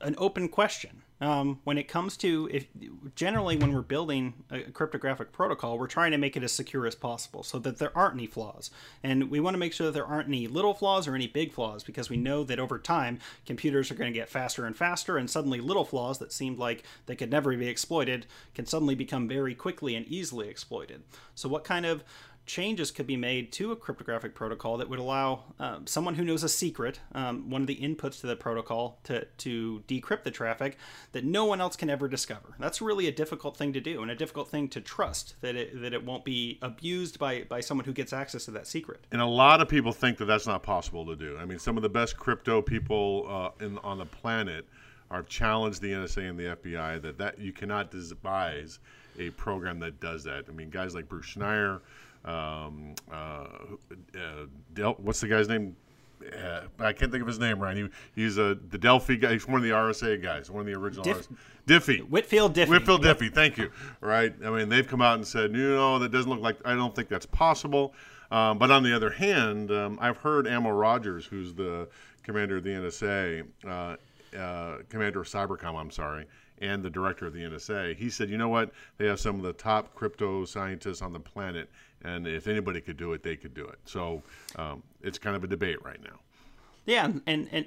an 0.00 0.14
open 0.18 0.48
question. 0.48 1.02
Um, 1.20 1.60
when 1.64 1.78
it 1.78 1.86
comes 1.86 2.16
to 2.18 2.48
if 2.52 2.66
generally 3.14 3.56
when 3.56 3.72
we're 3.72 3.82
building 3.82 4.34
a 4.50 4.62
cryptographic 4.62 5.32
protocol, 5.32 5.78
we're 5.78 5.86
trying 5.86 6.10
to 6.10 6.18
make 6.18 6.36
it 6.36 6.42
as 6.42 6.52
secure 6.52 6.86
as 6.86 6.94
possible 6.94 7.42
so 7.42 7.58
that 7.60 7.78
there 7.78 7.96
aren't 7.96 8.14
any 8.14 8.26
flaws. 8.26 8.70
And 9.02 9.30
we 9.30 9.38
want 9.38 9.54
to 9.54 9.58
make 9.58 9.72
sure 9.72 9.86
that 9.86 9.92
there 9.92 10.06
aren't 10.06 10.28
any 10.28 10.48
little 10.48 10.74
flaws 10.74 11.06
or 11.06 11.14
any 11.14 11.28
big 11.28 11.52
flaws 11.52 11.84
because 11.84 12.10
we 12.10 12.16
know 12.16 12.42
that 12.44 12.58
over 12.58 12.78
time 12.78 13.20
computers 13.46 13.90
are 13.90 13.94
going 13.94 14.12
to 14.12 14.18
get 14.18 14.28
faster 14.28 14.66
and 14.66 14.76
faster, 14.76 15.16
and 15.16 15.30
suddenly 15.30 15.60
little 15.60 15.84
flaws 15.84 16.18
that 16.18 16.32
seemed 16.32 16.58
like 16.58 16.82
they 17.06 17.16
could 17.16 17.30
never 17.30 17.56
be 17.56 17.68
exploited 17.68 18.26
can 18.54 18.66
suddenly 18.66 18.94
become 18.94 19.28
very 19.28 19.54
quickly 19.54 19.94
and 19.94 20.06
easily 20.06 20.48
exploited. 20.48 21.02
So, 21.34 21.48
what 21.48 21.64
kind 21.64 21.86
of 21.86 22.02
changes 22.46 22.90
could 22.90 23.06
be 23.06 23.16
made 23.16 23.50
to 23.52 23.72
a 23.72 23.76
cryptographic 23.76 24.34
protocol 24.34 24.76
that 24.76 24.88
would 24.88 24.98
allow 24.98 25.44
um, 25.58 25.86
someone 25.86 26.14
who 26.14 26.24
knows 26.24 26.42
a 26.42 26.48
secret, 26.48 27.00
um, 27.14 27.48
one 27.48 27.62
of 27.62 27.66
the 27.66 27.76
inputs 27.76 28.20
to 28.20 28.26
the 28.26 28.36
protocol, 28.36 28.98
to, 29.04 29.24
to 29.38 29.82
decrypt 29.88 30.24
the 30.24 30.30
traffic 30.30 30.76
that 31.12 31.24
no 31.24 31.44
one 31.44 31.60
else 31.60 31.76
can 31.76 31.88
ever 31.88 32.08
discover. 32.08 32.54
That's 32.58 32.82
really 32.82 33.06
a 33.06 33.12
difficult 33.12 33.56
thing 33.56 33.72
to 33.72 33.80
do 33.80 34.02
and 34.02 34.10
a 34.10 34.14
difficult 34.14 34.48
thing 34.48 34.68
to 34.68 34.80
trust 34.80 35.34
that 35.40 35.56
it, 35.56 35.80
that 35.80 35.94
it 35.94 36.04
won't 36.04 36.24
be 36.24 36.58
abused 36.60 37.18
by, 37.18 37.42
by 37.42 37.60
someone 37.60 37.86
who 37.86 37.92
gets 37.92 38.12
access 38.12 38.44
to 38.44 38.50
that 38.52 38.66
secret. 38.66 39.06
And 39.10 39.22
a 39.22 39.26
lot 39.26 39.60
of 39.60 39.68
people 39.68 39.92
think 39.92 40.18
that 40.18 40.26
that's 40.26 40.46
not 40.46 40.62
possible 40.62 41.06
to 41.06 41.16
do. 41.16 41.38
I 41.38 41.46
mean, 41.46 41.58
some 41.58 41.76
of 41.76 41.82
the 41.82 41.88
best 41.88 42.16
crypto 42.16 42.60
people 42.60 43.26
uh, 43.28 43.64
in, 43.64 43.78
on 43.78 43.98
the 43.98 44.06
planet 44.06 44.66
are 45.10 45.22
challenged 45.22 45.80
the 45.80 45.92
NSA 45.92 46.28
and 46.28 46.38
the 46.38 46.56
FBI 46.56 47.00
that, 47.02 47.18
that 47.18 47.38
you 47.38 47.52
cannot 47.52 47.90
devise 47.90 48.80
a 49.18 49.30
program 49.30 49.78
that 49.80 50.00
does 50.00 50.24
that. 50.24 50.44
I 50.48 50.52
mean, 50.52 50.70
guys 50.70 50.94
like 50.94 51.08
Bruce 51.08 51.26
Schneier, 51.26 51.80
um, 52.24 52.94
uh, 53.12 53.14
uh, 53.14 54.46
Del- 54.72 54.94
what's 54.94 55.20
the 55.20 55.28
guy's 55.28 55.48
name? 55.48 55.76
Uh, 56.24 56.62
I 56.78 56.92
can't 56.92 57.12
think 57.12 57.20
of 57.20 57.28
his 57.28 57.38
name 57.38 57.58
Ryan. 57.58 57.90
He, 58.14 58.22
he's 58.22 58.38
a 58.38 58.54
the 58.70 58.78
Delphi 58.78 59.16
guy. 59.16 59.32
He's 59.32 59.46
one 59.46 59.56
of 59.56 59.62
the 59.62 59.70
RSA 59.70 60.22
guys, 60.22 60.50
one 60.50 60.60
of 60.60 60.66
the 60.66 60.72
original. 60.72 61.04
Diff- 61.04 61.28
Diffie. 61.66 62.00
Whitfield 62.08 62.54
Diffie. 62.54 62.68
Whitfield 62.68 63.02
Diffie. 63.02 63.32
Thank 63.32 63.56
you. 63.58 63.70
Right. 64.00 64.34
I 64.44 64.50
mean, 64.50 64.68
they've 64.68 64.86
come 64.86 65.00
out 65.00 65.16
and 65.16 65.26
said, 65.26 65.52
you 65.52 65.70
know, 65.70 65.98
that 65.98 66.12
doesn't 66.12 66.30
look 66.30 66.40
like. 66.40 66.56
I 66.64 66.74
don't 66.74 66.94
think 66.94 67.08
that's 67.08 67.26
possible. 67.26 67.94
Um, 68.30 68.58
but 68.58 68.70
on 68.70 68.82
the 68.82 68.94
other 68.94 69.10
hand, 69.10 69.70
um, 69.70 69.98
I've 70.00 70.16
heard 70.16 70.46
Admiral 70.46 70.76
Rogers, 70.76 71.24
who's 71.24 71.54
the 71.54 71.88
commander 72.22 72.56
of 72.56 72.64
the 72.64 72.70
NSA, 72.70 73.46
uh, 73.66 73.96
uh, 74.38 74.78
commander 74.88 75.20
of 75.20 75.28
Cybercom. 75.28 75.78
I'm 75.78 75.90
sorry 75.90 76.26
and 76.60 76.82
the 76.82 76.90
director 76.90 77.26
of 77.26 77.32
the 77.32 77.40
NSA, 77.40 77.96
he 77.96 78.08
said, 78.08 78.30
you 78.30 78.38
know 78.38 78.48
what? 78.48 78.70
They 78.96 79.06
have 79.06 79.20
some 79.20 79.36
of 79.36 79.42
the 79.42 79.52
top 79.52 79.94
crypto 79.94 80.44
scientists 80.44 81.02
on 81.02 81.12
the 81.12 81.20
planet, 81.20 81.68
and 82.04 82.26
if 82.26 82.46
anybody 82.46 82.80
could 82.80 82.96
do 82.96 83.12
it, 83.12 83.22
they 83.22 83.36
could 83.36 83.54
do 83.54 83.66
it. 83.66 83.78
So 83.84 84.22
um, 84.56 84.82
it's 85.02 85.18
kind 85.18 85.34
of 85.34 85.42
a 85.42 85.46
debate 85.46 85.82
right 85.84 86.02
now. 86.02 86.20
Yeah, 86.86 87.10
and 87.26 87.48
and 87.50 87.66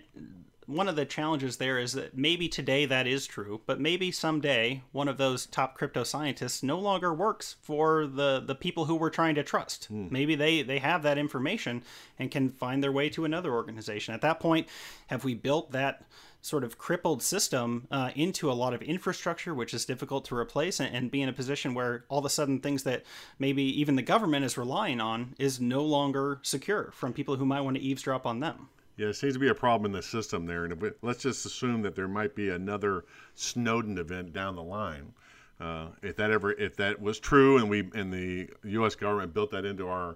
one 0.67 0.89
of 0.89 0.97
the 0.97 1.05
challenges 1.05 1.57
there 1.57 1.79
is 1.79 1.93
that 1.93 2.15
maybe 2.15 2.49
today 2.49 2.85
that 2.85 3.07
is 3.07 3.25
true, 3.25 3.61
but 3.65 3.79
maybe 3.79 4.11
someday 4.11 4.83
one 4.91 5.07
of 5.07 5.17
those 5.17 5.45
top 5.45 5.77
crypto 5.77 6.03
scientists 6.03 6.61
no 6.61 6.77
longer 6.77 7.13
works 7.13 7.55
for 7.61 8.05
the 8.05 8.43
the 8.45 8.53
people 8.53 8.85
who 8.85 8.95
we're 8.95 9.09
trying 9.09 9.35
to 9.35 9.43
trust. 9.43 9.85
Hmm. 9.85 10.07
Maybe 10.11 10.35
they 10.35 10.61
they 10.61 10.79
have 10.79 11.03
that 11.03 11.17
information 11.17 11.83
and 12.19 12.29
can 12.29 12.49
find 12.49 12.83
their 12.83 12.91
way 12.91 13.09
to 13.09 13.25
another 13.25 13.53
organization. 13.53 14.13
At 14.13 14.21
that 14.21 14.39
point, 14.39 14.67
have 15.07 15.23
we 15.23 15.33
built 15.33 15.71
that 15.71 16.03
sort 16.47 16.63
of 16.63 16.77
crippled 16.77 17.21
system 17.21 17.87
uh, 17.91 18.11
into 18.15 18.49
a 18.49 18.53
lot 18.53 18.73
of 18.73 18.81
infrastructure, 18.81 19.53
which 19.53 19.73
is 19.73 19.83
difficult 19.83 20.23
to 20.25 20.35
replace, 20.35 20.79
and, 20.79 20.95
and, 20.95 21.11
be 21.11 21.21
in 21.21 21.27
a 21.27 21.33
position 21.33 21.73
where 21.73 22.05
all 22.07 22.19
of 22.19 22.25
a 22.25 22.29
sudden 22.29 22.59
things 22.59 22.83
that 22.83 23.03
maybe 23.37 23.63
even 23.63 23.97
the 23.97 24.01
government 24.01 24.45
is 24.45 24.57
relying 24.57 25.01
on 25.01 25.35
is 25.37 25.59
no 25.59 25.83
longer 25.83 26.39
secure 26.43 26.89
from 26.93 27.11
people 27.11 27.35
who 27.35 27.45
might 27.45 27.61
want 27.61 27.75
to 27.75 27.83
eavesdrop 27.83 28.25
on 28.25 28.39
them. 28.39 28.69
Yeah, 28.95 29.07
it 29.07 29.13
seems 29.13 29.33
to 29.33 29.39
be 29.39 29.49
a 29.49 29.53
problem 29.53 29.91
in 29.91 29.95
the 29.95 30.01
system 30.01 30.45
there. 30.45 30.63
And 30.63 30.81
it, 30.81 30.97
let's 31.01 31.21
just 31.21 31.45
assume 31.45 31.81
that 31.81 31.95
there 31.95 32.07
might 32.07 32.33
be 32.33 32.49
another 32.49 33.03
Snowden 33.35 33.97
event 33.97 34.31
down 34.31 34.55
the 34.55 34.63
line. 34.63 35.13
Uh, 35.59 35.87
if 36.01 36.15
that 36.15 36.31
ever, 36.31 36.53
if 36.53 36.77
that 36.77 37.01
was 37.01 37.19
true, 37.19 37.57
and 37.57 37.69
we 37.69 37.89
and 37.93 38.13
the 38.13 38.47
U.S. 38.63 38.95
government 38.95 39.33
built 39.33 39.51
that 39.51 39.65
into 39.65 39.87
our 39.87 40.15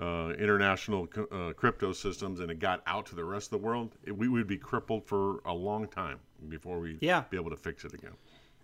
uh, 0.00 0.32
international 0.38 1.06
uh, 1.30 1.52
crypto 1.54 1.92
systems 1.92 2.40
and 2.40 2.50
it 2.50 2.58
got 2.58 2.82
out 2.86 3.06
to 3.06 3.14
the 3.14 3.24
rest 3.24 3.52
of 3.52 3.60
the 3.60 3.66
world, 3.66 3.94
it, 4.04 4.16
we 4.16 4.28
would 4.28 4.46
be 4.46 4.56
crippled 4.56 5.06
for 5.06 5.40
a 5.44 5.52
long 5.52 5.86
time 5.86 6.18
before 6.48 6.80
we 6.80 6.96
yeah. 7.00 7.24
be 7.30 7.36
able 7.36 7.50
to 7.50 7.56
fix 7.56 7.84
it 7.84 7.92
again. 7.92 8.14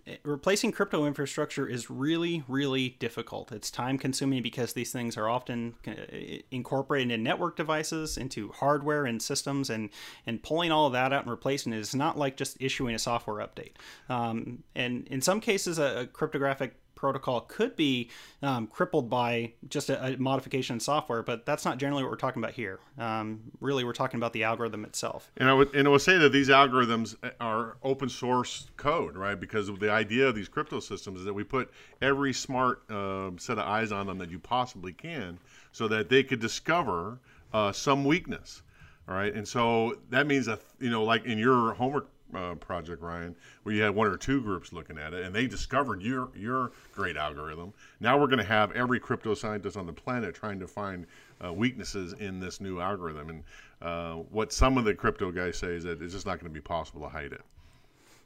Eh, 0.06 0.16
replacing 0.22 0.72
crypto 0.72 1.04
infrastructure 1.04 1.66
is 1.66 1.90
really, 1.90 2.44
really 2.48 2.90
difficult. 2.98 3.52
It's 3.52 3.70
time 3.70 3.98
consuming 3.98 4.42
because 4.42 4.72
these 4.72 4.92
things 4.92 5.16
are 5.16 5.28
often 5.28 5.74
eh, 5.86 6.38
incorporated 6.50 7.10
in 7.10 7.22
network 7.22 7.56
devices, 7.56 8.16
into 8.16 8.50
hardware 8.52 9.04
and 9.04 9.20
systems, 9.20 9.68
and, 9.68 9.90
and 10.26 10.42
pulling 10.42 10.70
all 10.70 10.86
of 10.86 10.92
that 10.92 11.12
out 11.12 11.22
and 11.22 11.30
replacing 11.30 11.72
it 11.72 11.80
is 11.80 11.94
not 11.94 12.16
like 12.16 12.36
just 12.36 12.56
issuing 12.60 12.94
a 12.94 12.98
software 12.98 13.46
update. 13.46 13.72
Um, 14.08 14.62
and 14.74 15.06
in 15.08 15.20
some 15.20 15.40
cases, 15.40 15.78
a, 15.78 16.00
a 16.00 16.06
cryptographic 16.06 16.76
protocol 16.96 17.42
could 17.42 17.76
be 17.76 18.10
um, 18.42 18.66
crippled 18.66 19.08
by 19.08 19.52
just 19.68 19.88
a, 19.88 20.04
a, 20.04 20.16
modification 20.16 20.74
in 20.74 20.80
software, 20.80 21.22
but 21.22 21.46
that's 21.46 21.64
not 21.64 21.78
generally 21.78 22.02
what 22.02 22.10
we're 22.10 22.16
talking 22.16 22.42
about 22.42 22.54
here. 22.54 22.80
Um, 22.98 23.52
really, 23.60 23.84
we're 23.84 23.92
talking 23.92 24.18
about 24.18 24.32
the 24.32 24.42
algorithm 24.42 24.84
itself. 24.84 25.30
And 25.36 25.48
I 25.48 25.54
would 25.54 25.72
and 25.76 25.86
I 25.86 25.90
would 25.92 26.00
say 26.00 26.18
that 26.18 26.30
these 26.30 26.48
algorithms 26.48 27.14
are 27.40 27.76
open 27.84 28.08
source 28.08 28.68
code, 28.76 29.16
right? 29.16 29.38
Because 29.38 29.70
the 29.78 29.90
idea 29.90 30.26
of 30.26 30.34
these 30.34 30.48
crypto 30.48 30.80
systems 30.80 31.20
is 31.20 31.26
that 31.26 31.34
we 31.34 31.44
put 31.44 31.70
every 32.02 32.32
smart 32.32 32.90
uh, 32.90 33.30
set 33.36 33.58
of 33.58 33.66
eyes 33.66 33.92
on 33.92 34.06
them 34.06 34.18
that 34.18 34.30
you 34.30 34.40
possibly 34.40 34.92
can, 34.92 35.38
so 35.70 35.86
that 35.86 36.08
they 36.08 36.24
could 36.24 36.40
discover 36.40 37.20
uh, 37.52 37.70
some 37.70 38.04
weakness. 38.04 38.62
All 39.08 39.14
right, 39.14 39.32
and 39.32 39.46
so 39.46 39.98
that 40.10 40.26
means 40.26 40.46
that 40.46 40.60
you 40.80 40.90
know, 40.90 41.04
like 41.04 41.26
in 41.26 41.38
your 41.38 41.74
homework 41.74 42.08
uh, 42.34 42.54
project, 42.54 43.02
Ryan, 43.02 43.34
where 43.62 43.74
you 43.74 43.82
had 43.82 43.94
one 43.94 44.08
or 44.08 44.16
two 44.16 44.40
groups 44.40 44.72
looking 44.72 44.98
at 44.98 45.14
it, 45.14 45.24
and 45.24 45.34
they 45.34 45.46
discovered 45.46 46.02
your 46.02 46.30
your 46.34 46.72
great 46.94 47.16
algorithm. 47.16 47.72
Now 48.00 48.18
we're 48.18 48.26
going 48.26 48.38
to 48.38 48.44
have 48.44 48.72
every 48.72 49.00
crypto 49.00 49.34
scientist 49.34 49.76
on 49.76 49.86
the 49.86 49.92
planet 49.92 50.34
trying 50.34 50.58
to 50.60 50.66
find 50.66 51.06
uh, 51.44 51.52
weaknesses 51.52 52.14
in 52.14 52.40
this 52.40 52.60
new 52.60 52.80
algorithm. 52.80 53.30
And 53.30 53.44
uh, 53.82 54.14
what 54.30 54.52
some 54.52 54.78
of 54.78 54.84
the 54.84 54.94
crypto 54.94 55.30
guys 55.30 55.58
say 55.58 55.74
is 55.74 55.84
that 55.84 56.02
it's 56.02 56.12
just 56.12 56.26
not 56.26 56.40
going 56.40 56.50
to 56.50 56.54
be 56.54 56.60
possible 56.60 57.02
to 57.02 57.08
hide 57.08 57.32
it. 57.32 57.42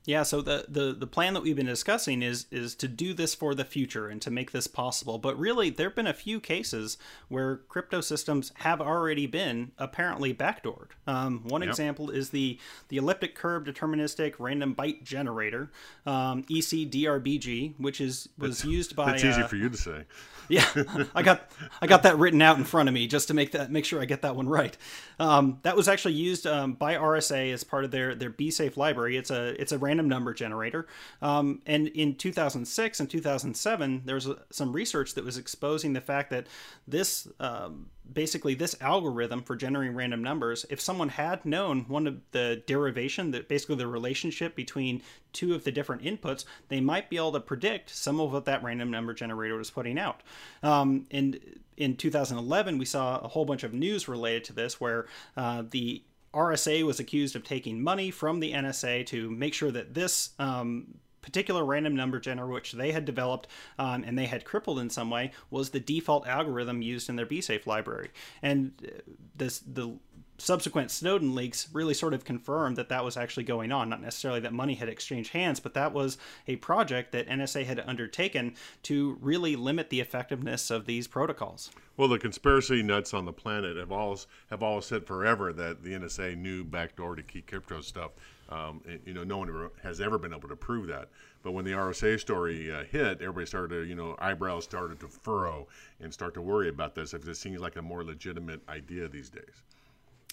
Yeah, 0.06 0.22
so 0.22 0.40
the, 0.40 0.64
the 0.66 0.92
the 0.92 1.06
plan 1.06 1.34
that 1.34 1.42
we've 1.42 1.56
been 1.56 1.66
discussing 1.66 2.22
is 2.22 2.46
is 2.50 2.74
to 2.76 2.88
do 2.88 3.12
this 3.12 3.34
for 3.34 3.54
the 3.54 3.66
future 3.66 4.08
and 4.08 4.20
to 4.22 4.30
make 4.30 4.50
this 4.50 4.66
possible. 4.66 5.18
But 5.18 5.38
really, 5.38 5.68
there've 5.68 5.94
been 5.94 6.06
a 6.06 6.14
few 6.14 6.40
cases 6.40 6.96
where 7.28 7.56
crypto 7.68 8.00
systems 8.00 8.52
have 8.56 8.80
already 8.80 9.26
been 9.26 9.72
apparently 9.76 10.32
backdoored. 10.32 10.88
Um, 11.06 11.44
one 11.44 11.60
yep. 11.60 11.68
example 11.68 12.08
is 12.08 12.30
the 12.30 12.58
the 12.88 12.96
elliptic 12.96 13.34
curve 13.34 13.64
deterministic 13.64 14.34
random 14.38 14.74
byte 14.74 15.04
generator, 15.04 15.70
um, 16.06 16.44
ECDRBG, 16.44 17.74
which 17.78 18.00
is 18.00 18.28
was 18.38 18.62
that's, 18.62 18.64
used 18.64 18.96
by. 18.96 19.12
That's 19.12 19.24
easy 19.24 19.42
uh, 19.42 19.48
for 19.48 19.56
you 19.56 19.68
to 19.68 19.76
say. 19.76 20.04
Yeah, 20.50 20.66
I 21.14 21.22
got 21.22 21.48
I 21.80 21.86
got 21.86 22.02
that 22.02 22.18
written 22.18 22.42
out 22.42 22.58
in 22.58 22.64
front 22.64 22.88
of 22.88 22.94
me 22.94 23.06
just 23.06 23.28
to 23.28 23.34
make 23.34 23.52
that 23.52 23.70
make 23.70 23.84
sure 23.84 24.02
I 24.02 24.04
get 24.04 24.22
that 24.22 24.34
one 24.34 24.48
right. 24.48 24.76
Um, 25.20 25.60
that 25.62 25.76
was 25.76 25.88
actually 25.88 26.14
used 26.14 26.46
um, 26.46 26.72
by 26.74 26.96
RSA 26.96 27.52
as 27.52 27.62
part 27.62 27.84
of 27.84 27.92
their 27.92 28.14
their 28.16 28.30
BSafe 28.30 28.76
library. 28.76 29.16
It's 29.16 29.30
a 29.30 29.60
it's 29.60 29.70
a 29.70 29.78
random 29.78 30.08
number 30.08 30.34
generator. 30.34 30.88
Um, 31.22 31.62
and 31.66 31.86
in 31.88 32.16
2006 32.16 33.00
and 33.00 33.08
2007, 33.08 34.02
there 34.04 34.16
was 34.16 34.28
some 34.50 34.72
research 34.72 35.14
that 35.14 35.24
was 35.24 35.38
exposing 35.38 35.92
the 35.92 36.00
fact 36.00 36.30
that 36.30 36.48
this 36.86 37.28
um, 37.38 37.86
basically 38.12 38.54
this 38.54 38.76
algorithm 38.80 39.42
for 39.42 39.56
generating 39.56 39.94
random 39.94 40.22
numbers, 40.22 40.66
if 40.70 40.80
someone 40.80 41.10
had 41.10 41.44
known 41.44 41.84
one 41.88 42.06
of 42.06 42.20
the 42.32 42.62
derivation, 42.66 43.30
that 43.30 43.48
basically 43.48 43.76
the 43.76 43.86
relationship 43.86 44.54
between 44.54 45.02
two 45.32 45.54
of 45.54 45.64
the 45.64 45.72
different 45.72 46.02
inputs, 46.02 46.44
they 46.68 46.80
might 46.80 47.10
be 47.10 47.16
able 47.16 47.32
to 47.32 47.40
predict 47.40 47.90
some 47.90 48.20
of 48.20 48.32
what 48.32 48.44
that 48.44 48.62
random 48.62 48.90
number 48.90 49.14
generator 49.14 49.56
was 49.56 49.70
putting 49.70 49.98
out. 49.98 50.22
Um, 50.62 51.06
and 51.10 51.40
in 51.76 51.96
2011, 51.96 52.78
we 52.78 52.84
saw 52.84 53.18
a 53.18 53.28
whole 53.28 53.44
bunch 53.44 53.62
of 53.62 53.72
news 53.72 54.08
related 54.08 54.44
to 54.44 54.52
this 54.52 54.80
where 54.80 55.06
uh, 55.36 55.62
the 55.70 56.02
RSA 56.34 56.84
was 56.84 57.00
accused 57.00 57.34
of 57.34 57.42
taking 57.42 57.82
money 57.82 58.10
from 58.10 58.40
the 58.40 58.52
NSA 58.52 59.06
to 59.06 59.30
make 59.30 59.54
sure 59.54 59.70
that 59.70 59.94
this 59.94 60.30
um, 60.38 60.94
particular 61.22 61.64
random 61.64 61.94
number 61.94 62.18
generator 62.18 62.50
which 62.50 62.72
they 62.72 62.92
had 62.92 63.04
developed 63.04 63.46
um, 63.78 64.04
and 64.04 64.18
they 64.18 64.26
had 64.26 64.44
crippled 64.44 64.78
in 64.78 64.90
some 64.90 65.10
way 65.10 65.30
was 65.50 65.70
the 65.70 65.80
default 65.80 66.26
algorithm 66.26 66.82
used 66.82 67.08
in 67.08 67.16
their 67.16 67.26
BSafe 67.26 67.66
library. 67.66 68.10
And 68.42 68.72
uh, 68.84 69.00
this 69.36 69.60
the 69.60 69.96
subsequent 70.40 70.90
Snowden 70.90 71.34
leaks 71.34 71.68
really 71.72 71.94
sort 71.94 72.14
of 72.14 72.24
confirmed 72.24 72.76
that 72.76 72.88
that 72.88 73.04
was 73.04 73.16
actually 73.16 73.44
going 73.44 73.72
on. 73.72 73.88
Not 73.88 74.00
necessarily 74.00 74.40
that 74.40 74.52
money 74.52 74.74
had 74.74 74.88
exchanged 74.88 75.32
hands, 75.32 75.60
but 75.60 75.74
that 75.74 75.92
was 75.92 76.18
a 76.48 76.56
project 76.56 77.12
that 77.12 77.28
NSA 77.28 77.64
had 77.64 77.80
undertaken 77.86 78.54
to 78.84 79.18
really 79.20 79.56
limit 79.56 79.90
the 79.90 80.00
effectiveness 80.00 80.70
of 80.70 80.86
these 80.86 81.06
protocols. 81.06 81.70
Well, 81.96 82.08
the 82.08 82.18
conspiracy 82.18 82.82
nuts 82.82 83.12
on 83.12 83.26
the 83.26 83.32
planet 83.32 83.76
have 83.76 83.92
all 83.92 84.18
have 84.48 84.62
all 84.62 84.80
said 84.80 85.06
forever 85.06 85.52
that 85.52 85.82
the 85.82 85.92
NSA 85.92 86.36
knew 86.36 86.64
backdoor 86.64 87.14
to 87.16 87.22
key 87.22 87.42
crypto 87.42 87.80
stuff. 87.82 88.12
Um, 88.48 88.80
you 89.04 89.14
know, 89.14 89.22
no 89.22 89.38
one 89.38 89.70
has 89.82 90.00
ever 90.00 90.18
been 90.18 90.34
able 90.34 90.48
to 90.48 90.56
prove 90.56 90.88
that. 90.88 91.08
But 91.42 91.52
when 91.52 91.64
the 91.64 91.72
RSA 91.72 92.18
story 92.18 92.72
uh, 92.72 92.84
hit, 92.84 93.20
everybody 93.20 93.46
started 93.46 93.68
to, 93.68 93.84
you 93.84 93.94
know, 93.94 94.16
eyebrows 94.18 94.64
started 94.64 94.98
to 95.00 95.08
furrow 95.08 95.68
and 96.00 96.12
start 96.12 96.34
to 96.34 96.42
worry 96.42 96.68
about 96.68 96.94
this 96.94 97.12
because 97.12 97.28
it 97.28 97.36
seems 97.36 97.60
like 97.60 97.76
a 97.76 97.82
more 97.82 98.02
legitimate 98.02 98.60
idea 98.68 99.08
these 99.08 99.30
days. 99.30 99.62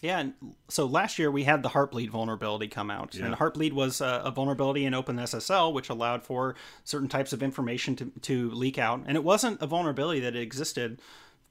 Yeah, 0.01 0.19
and 0.19 0.33
so 0.67 0.85
last 0.85 1.17
year 1.17 1.31
we 1.31 1.43
had 1.43 1.63
the 1.63 1.69
Heartbleed 1.69 2.09
vulnerability 2.09 2.67
come 2.67 2.91
out, 2.91 3.15
yeah. 3.15 3.25
and 3.25 3.35
Heartbleed 3.35 3.73
was 3.73 3.99
a, 3.99 4.21
a, 4.25 4.31
vulnerability 4.31 4.85
in 4.85 4.93
OpenSSL, 4.93 5.73
which 5.73 5.89
allowed 5.89 6.23
for 6.23 6.55
certain 6.83 7.09
types 7.09 7.33
of 7.33 7.41
information 7.41 7.95
to, 7.95 8.11
to 8.21 8.51
leak 8.51 8.77
out. 8.77 9.03
And 9.07 9.17
it 9.17 9.23
wasn't 9.23 9.61
a 9.61 9.65
vulnerability 9.65 10.19
that 10.19 10.35
existed 10.35 11.01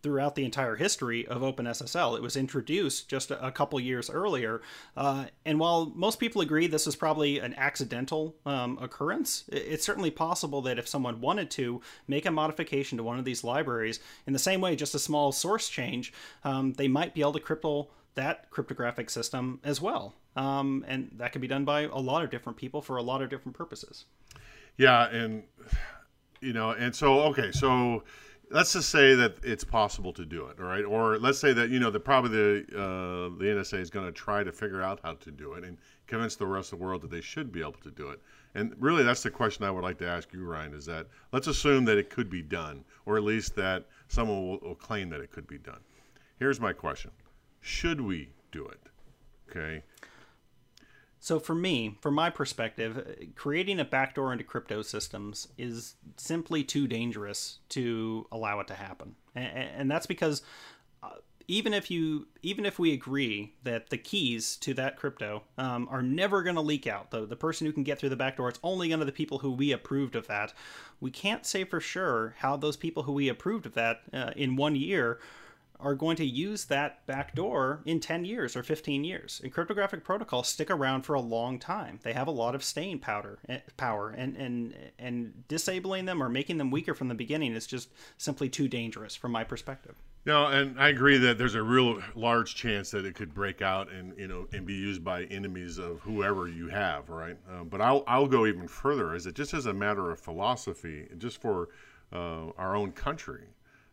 throughout 0.02 0.36
the 0.36 0.44
entire 0.44 0.76
history 0.76 1.26
of 1.26 1.42
OpenSSL. 1.42 2.16
It 2.16 2.22
was 2.22 2.36
introduced 2.36 3.08
just 3.08 3.32
a, 3.32 3.44
a 3.44 3.50
couple 3.50 3.80
years 3.80 4.08
earlier. 4.08 4.62
Uh, 4.96 5.24
and 5.44 5.58
while 5.58 5.90
most 5.96 6.20
people 6.20 6.40
agree 6.40 6.68
this 6.68 6.86
is 6.86 6.94
probably 6.94 7.40
an 7.40 7.54
accidental 7.54 8.36
um, 8.46 8.78
occurrence, 8.80 9.42
it, 9.48 9.64
it's 9.68 9.84
certainly 9.84 10.12
possible 10.12 10.62
that 10.62 10.78
if 10.78 10.86
someone 10.86 11.20
wanted 11.20 11.50
to 11.52 11.80
make 12.06 12.24
a 12.24 12.30
modification 12.30 12.98
to 12.98 13.02
one 13.02 13.18
of 13.18 13.24
these 13.24 13.42
libraries, 13.42 13.98
in 14.28 14.32
the 14.32 14.38
same 14.38 14.60
way, 14.60 14.76
just 14.76 14.94
a 14.94 15.00
small 15.00 15.32
source 15.32 15.68
change, 15.68 16.12
um, 16.44 16.74
they 16.74 16.86
might 16.86 17.12
be 17.12 17.22
able 17.22 17.32
to 17.32 17.40
cripple 17.40 17.88
that 18.16 18.50
cryptographic 18.50 19.08
system 19.08 19.60
as 19.62 19.80
well. 19.80 20.14
Um, 20.34 20.84
and 20.88 21.10
that 21.16 21.32
can 21.32 21.40
be 21.40 21.48
done 21.48 21.64
by 21.64 21.82
a 21.82 21.96
lot 21.96 22.22
of 22.22 22.30
different 22.30 22.58
people 22.58 22.82
for 22.82 22.96
a 22.96 23.02
lot 23.02 23.22
of 23.22 23.30
different 23.30 23.56
purposes. 23.56 24.04
Yeah, 24.76 25.08
and 25.08 25.44
you 26.40 26.52
know, 26.52 26.70
and 26.72 26.94
so 26.94 27.20
okay, 27.20 27.50
so 27.52 28.02
let's 28.50 28.72
just 28.74 28.90
say 28.90 29.14
that 29.14 29.36
it's 29.42 29.64
possible 29.64 30.12
to 30.12 30.24
do 30.24 30.46
it, 30.46 30.58
all 30.60 30.66
right? 30.66 30.84
Or 30.84 31.18
let's 31.18 31.38
say 31.38 31.52
that 31.54 31.70
you 31.70 31.78
know 31.78 31.90
that 31.90 32.00
probably 32.00 32.30
the 32.30 32.64
uh, 32.74 33.38
the 33.38 33.44
NSA 33.44 33.80
is 33.80 33.90
going 33.90 34.06
to 34.06 34.12
try 34.12 34.44
to 34.44 34.52
figure 34.52 34.82
out 34.82 35.00
how 35.02 35.14
to 35.14 35.30
do 35.30 35.54
it 35.54 35.64
and 35.64 35.78
convince 36.06 36.36
the 36.36 36.46
rest 36.46 36.72
of 36.72 36.78
the 36.78 36.84
world 36.84 37.02
that 37.02 37.10
they 37.10 37.20
should 37.20 37.50
be 37.50 37.60
able 37.60 37.72
to 37.72 37.90
do 37.90 38.10
it. 38.10 38.20
And 38.54 38.74
really, 38.78 39.02
that's 39.02 39.22
the 39.22 39.30
question 39.30 39.64
I 39.64 39.70
would 39.70 39.82
like 39.82 39.98
to 39.98 40.08
ask 40.08 40.32
you, 40.32 40.44
Ryan. 40.44 40.74
Is 40.74 40.86
that 40.86 41.06
let's 41.32 41.46
assume 41.46 41.84
that 41.86 41.98
it 41.98 42.10
could 42.10 42.30
be 42.30 42.42
done, 42.42 42.84
or 43.06 43.16
at 43.16 43.24
least 43.24 43.56
that 43.56 43.86
someone 44.08 44.46
will, 44.46 44.58
will 44.60 44.74
claim 44.74 45.08
that 45.10 45.20
it 45.20 45.30
could 45.30 45.46
be 45.46 45.58
done. 45.58 45.80
Here's 46.38 46.60
my 46.60 46.72
question: 46.72 47.10
Should 47.60 48.00
we 48.00 48.30
do 48.52 48.66
it? 48.66 48.80
Okay. 49.50 49.82
So 51.26 51.40
for 51.40 51.56
me, 51.56 51.98
from 52.00 52.14
my 52.14 52.30
perspective, 52.30 53.32
creating 53.34 53.80
a 53.80 53.84
backdoor 53.84 54.30
into 54.30 54.44
crypto 54.44 54.82
systems 54.82 55.48
is 55.58 55.96
simply 56.16 56.62
too 56.62 56.86
dangerous 56.86 57.58
to 57.70 58.28
allow 58.30 58.60
it 58.60 58.68
to 58.68 58.74
happen, 58.74 59.16
and, 59.34 59.90
that's 59.90 60.06
because 60.06 60.42
uh, 61.02 61.16
even 61.48 61.74
if 61.74 61.90
you 61.90 62.28
even 62.42 62.64
if 62.64 62.78
we 62.78 62.92
agree 62.92 63.54
that 63.64 63.90
the 63.90 63.98
keys 63.98 64.54
to 64.58 64.72
that 64.74 64.96
crypto 64.96 65.42
um, 65.58 65.88
are 65.90 66.00
never 66.00 66.44
going 66.44 66.54
to 66.54 66.62
leak 66.62 66.86
out 66.86 67.10
the, 67.10 67.26
the 67.26 67.34
person 67.34 67.66
who 67.66 67.72
can 67.72 67.82
get 67.82 67.98
through 67.98 68.10
the 68.10 68.14
back 68.14 68.36
door 68.36 68.48
it's 68.48 68.60
only 68.62 68.86
going 68.86 69.00
to 69.00 69.04
the 69.04 69.10
people 69.10 69.38
who 69.38 69.50
we 69.50 69.72
approved 69.72 70.14
of 70.14 70.28
that 70.28 70.52
we 71.00 71.10
can't 71.10 71.44
say 71.44 71.64
for 71.64 71.80
sure 71.80 72.34
how 72.38 72.56
those 72.56 72.76
people 72.76 73.02
who 73.02 73.12
we 73.12 73.28
approved 73.28 73.66
of 73.66 73.74
that 73.74 74.02
uh, 74.12 74.30
in 74.36 74.54
one 74.54 74.76
year 74.76 75.18
are 75.80 75.94
going 75.94 76.16
to 76.16 76.24
use 76.24 76.64
that 76.66 77.04
backdoor 77.06 77.82
in 77.84 78.00
10 78.00 78.24
years 78.24 78.56
or 78.56 78.62
15 78.62 79.04
years. 79.04 79.40
And 79.42 79.52
cryptographic 79.52 80.04
protocols 80.04 80.48
stick 80.48 80.70
around 80.70 81.02
for 81.02 81.14
a 81.14 81.20
long 81.20 81.58
time. 81.58 82.00
They 82.02 82.12
have 82.12 82.28
a 82.28 82.32
lot 82.32 82.54
of 82.54 82.64
staying 82.64 83.00
powder 83.00 83.38
eh, 83.48 83.58
power 83.76 84.10
and 84.10 84.36
and 84.36 84.74
and 84.98 85.44
disabling 85.48 86.06
them 86.06 86.22
or 86.22 86.28
making 86.28 86.58
them 86.58 86.70
weaker 86.70 86.94
from 86.94 87.08
the 87.08 87.14
beginning 87.14 87.52
is 87.52 87.66
just 87.66 87.90
simply 88.16 88.48
too 88.48 88.68
dangerous 88.68 89.14
from 89.14 89.32
my 89.32 89.44
perspective. 89.44 89.96
No, 90.26 90.46
and 90.46 90.78
I 90.80 90.88
agree 90.88 91.18
that 91.18 91.38
there's 91.38 91.54
a 91.54 91.62
real 91.62 92.02
large 92.16 92.56
chance 92.56 92.90
that 92.90 93.04
it 93.04 93.14
could 93.14 93.32
break 93.32 93.62
out 93.62 93.92
and 93.92 94.12
you 94.18 94.26
know 94.26 94.48
and 94.52 94.66
be 94.66 94.74
used 94.74 95.04
by 95.04 95.24
enemies 95.24 95.78
of 95.78 96.00
whoever 96.00 96.48
you 96.48 96.68
have, 96.68 97.08
right? 97.08 97.36
Uh, 97.48 97.62
but 97.62 97.80
I'll 97.80 98.02
I'll 98.08 98.26
go 98.26 98.44
even 98.46 98.66
further. 98.66 99.14
Is 99.14 99.26
it 99.26 99.36
just 99.36 99.54
as 99.54 99.66
a 99.66 99.72
matter 99.72 100.10
of 100.10 100.18
philosophy, 100.18 101.06
just 101.18 101.40
for 101.40 101.68
uh, 102.12 102.50
our 102.58 102.74
own 102.74 102.90
country, 102.90 103.44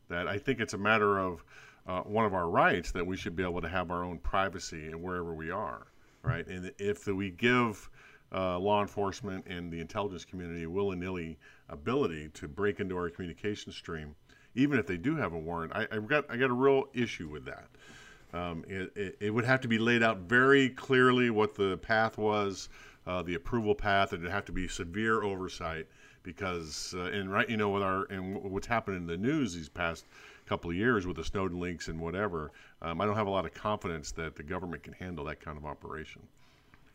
that 0.10 0.28
I 0.28 0.40
think 0.40 0.60
it's 0.60 0.74
a 0.74 0.78
matter 0.78 1.20
of 1.20 1.44
uh, 1.88 2.02
one 2.02 2.26
of 2.26 2.34
our 2.34 2.50
rights 2.50 2.92
that 2.92 3.06
we 3.06 3.18
should 3.18 3.36
be 3.36 3.44
able 3.44 3.62
to 3.62 3.68
have 3.68 3.92
our 3.92 4.04
own 4.04 4.18
privacy 4.20 4.88
and 4.88 5.02
wherever 5.02 5.34
we 5.34 5.52
are, 5.52 5.88
right? 6.24 6.48
And 6.48 6.72
if 6.80 7.08
we 7.08 7.30
give 7.30 7.90
uh, 8.34 8.58
law 8.58 8.82
enforcement 8.82 9.46
and 9.48 9.72
the 9.72 9.80
intelligence 9.80 10.26
community 10.26 10.66
willy 10.66 10.96
nilly 10.96 11.38
ability 11.70 12.30
to 12.36 12.48
break 12.48 12.80
into 12.80 12.96
our 12.98 13.10
communication 13.10 13.72
stream, 13.72 14.16
even 14.56 14.80
if 14.80 14.88
they 14.88 14.98
do 14.98 15.16
have 15.16 15.34
a 15.34 15.38
warrant, 15.38 15.74
I, 15.74 15.88
have 15.92 16.08
got 16.08 16.26
I 16.30 16.38
got 16.38 16.50
a 16.50 16.54
real 16.54 16.86
issue 16.94 17.28
with 17.28 17.46
that. 17.46 17.68
Um, 18.34 18.64
it, 18.68 18.92
it, 18.96 19.18
it, 19.20 19.30
would 19.30 19.46
have 19.46 19.62
to 19.62 19.68
be 19.68 19.78
laid 19.78 20.02
out 20.02 20.22
very 20.22 20.70
clearly 20.70 21.30
what 21.30 21.54
the 21.54 21.78
path 21.78 22.18
was, 22.18 22.70
uh, 23.06 23.22
the 23.22 23.36
approval 23.36 23.76
path, 23.76 24.12
and 24.12 24.24
it'd 24.24 24.32
have 24.32 24.46
to 24.46 24.52
be 24.52 24.68
severe 24.68 25.22
oversight 25.22 25.86
because, 26.24 26.96
uh, 26.98 27.12
and 27.12 27.32
right, 27.32 27.48
you 27.48 27.58
know, 27.58 27.70
with 27.70 27.84
our 27.84 28.06
and 28.06 28.42
what's 28.42 28.66
happened 28.66 28.98
in 28.98 29.06
the 29.06 29.18
news 29.18 29.54
these 29.54 29.70
past 29.70 30.06
couple 30.46 30.70
of 30.70 30.76
years 30.76 31.06
with 31.08 31.18
the 31.18 31.24
Snowden 31.24 31.60
leaks 31.60 31.88
and 31.88 32.00
whatever, 32.00 32.52
um, 32.82 33.02
I 33.02 33.06
don't 33.06 33.16
have 33.16 33.28
a 33.28 33.32
lot 33.32 33.46
of 33.46 33.54
confidence 33.54 34.12
that 34.14 34.36
the 34.36 34.44
government 34.44 34.84
can 34.84 34.94
handle 34.94 35.26
that 35.26 35.40
kind 35.40 35.58
of 35.58 35.66
operation. 35.66 36.22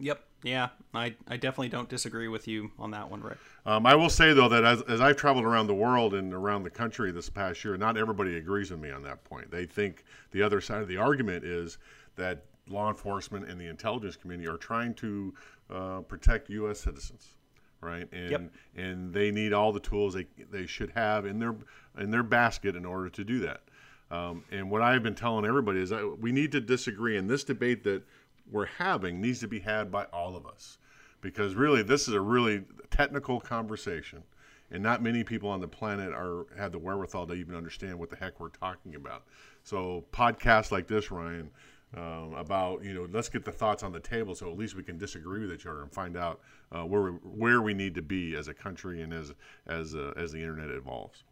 Yep. 0.00 0.24
Yeah, 0.44 0.68
I, 0.94 1.16
I 1.26 1.36
definitely 1.36 1.70
don't 1.70 1.88
disagree 1.88 2.28
with 2.28 2.46
you 2.46 2.70
on 2.78 2.92
that 2.92 3.10
one, 3.10 3.20
Rick. 3.20 3.38
Um, 3.66 3.84
I 3.84 3.96
will 3.96 4.08
say 4.08 4.32
though 4.32 4.48
that 4.48 4.64
as, 4.64 4.82
as 4.82 5.00
I've 5.00 5.16
traveled 5.16 5.44
around 5.44 5.66
the 5.66 5.74
world 5.74 6.14
and 6.14 6.32
around 6.32 6.62
the 6.62 6.70
country 6.70 7.10
this 7.10 7.28
past 7.28 7.64
year, 7.64 7.76
not 7.76 7.96
everybody 7.96 8.36
agrees 8.36 8.70
with 8.70 8.78
me 8.78 8.92
on 8.92 9.02
that 9.02 9.24
point. 9.24 9.50
They 9.50 9.66
think 9.66 10.04
the 10.30 10.42
other 10.42 10.60
side 10.60 10.80
of 10.80 10.86
the 10.86 10.96
argument 10.96 11.44
is 11.44 11.78
that 12.14 12.44
law 12.68 12.88
enforcement 12.88 13.48
and 13.48 13.60
the 13.60 13.66
intelligence 13.66 14.14
community 14.14 14.48
are 14.48 14.56
trying 14.58 14.94
to 14.94 15.34
uh, 15.70 16.00
protect 16.02 16.50
U.S. 16.50 16.80
citizens, 16.80 17.34
right? 17.80 18.08
And 18.12 18.30
Yep. 18.30 18.52
and 18.76 19.12
they 19.12 19.30
need 19.30 19.52
all 19.52 19.72
the 19.72 19.80
tools 19.80 20.14
they 20.14 20.26
they 20.50 20.66
should 20.66 20.90
have 20.90 21.26
in 21.26 21.38
their 21.38 21.54
in 21.98 22.10
their 22.10 22.22
basket 22.22 22.76
in 22.76 22.84
order 22.84 23.08
to 23.10 23.24
do 23.24 23.40
that. 23.40 23.62
Um, 24.10 24.44
and 24.50 24.70
what 24.70 24.80
I've 24.82 25.02
been 25.02 25.14
telling 25.14 25.44
everybody 25.44 25.80
is 25.80 25.90
that 25.90 26.18
we 26.20 26.32
need 26.32 26.52
to 26.52 26.60
disagree, 26.60 27.16
and 27.18 27.28
this 27.28 27.44
debate 27.44 27.84
that 27.84 28.02
we're 28.50 28.66
having 28.66 29.20
needs 29.20 29.40
to 29.40 29.48
be 29.48 29.60
had 29.60 29.92
by 29.92 30.04
all 30.06 30.34
of 30.34 30.46
us, 30.46 30.78
because 31.20 31.54
really 31.54 31.82
this 31.82 32.08
is 32.08 32.14
a 32.14 32.20
really 32.20 32.64
technical 32.90 33.38
conversation, 33.38 34.22
and 34.70 34.82
not 34.82 35.02
many 35.02 35.22
people 35.24 35.50
on 35.50 35.60
the 35.60 35.68
planet 35.68 36.12
are 36.14 36.46
have 36.56 36.72
the 36.72 36.78
wherewithal 36.78 37.26
to 37.26 37.34
even 37.34 37.54
understand 37.54 37.98
what 37.98 38.08
the 38.08 38.16
heck 38.16 38.40
we're 38.40 38.48
talking 38.48 38.94
about. 38.94 39.24
So 39.62 40.04
podcasts 40.12 40.72
like 40.72 40.86
this, 40.86 41.10
Ryan, 41.10 41.50
um, 41.96 42.34
about 42.34 42.84
you 42.84 42.92
know 42.92 43.08
let's 43.10 43.28
get 43.28 43.44
the 43.44 43.52
thoughts 43.52 43.82
on 43.82 43.92
the 43.92 44.00
table, 44.00 44.34
so 44.34 44.50
at 44.50 44.58
least 44.58 44.74
we 44.74 44.82
can 44.82 44.98
disagree 44.98 45.40
with 45.40 45.52
each 45.52 45.66
other 45.66 45.82
and 45.82 45.92
find 45.92 46.16
out 46.16 46.40
uh, 46.70 46.84
where 46.84 47.02
we, 47.02 47.10
where 47.10 47.62
we 47.62 47.74
need 47.74 47.94
to 47.94 48.02
be 48.02 48.36
as 48.36 48.48
a 48.48 48.54
country 48.54 49.02
and 49.02 49.12
as 49.12 49.32
as 49.66 49.94
uh, 49.94 50.12
as 50.16 50.32
the 50.32 50.38
internet 50.38 50.70
evolves. 50.70 51.24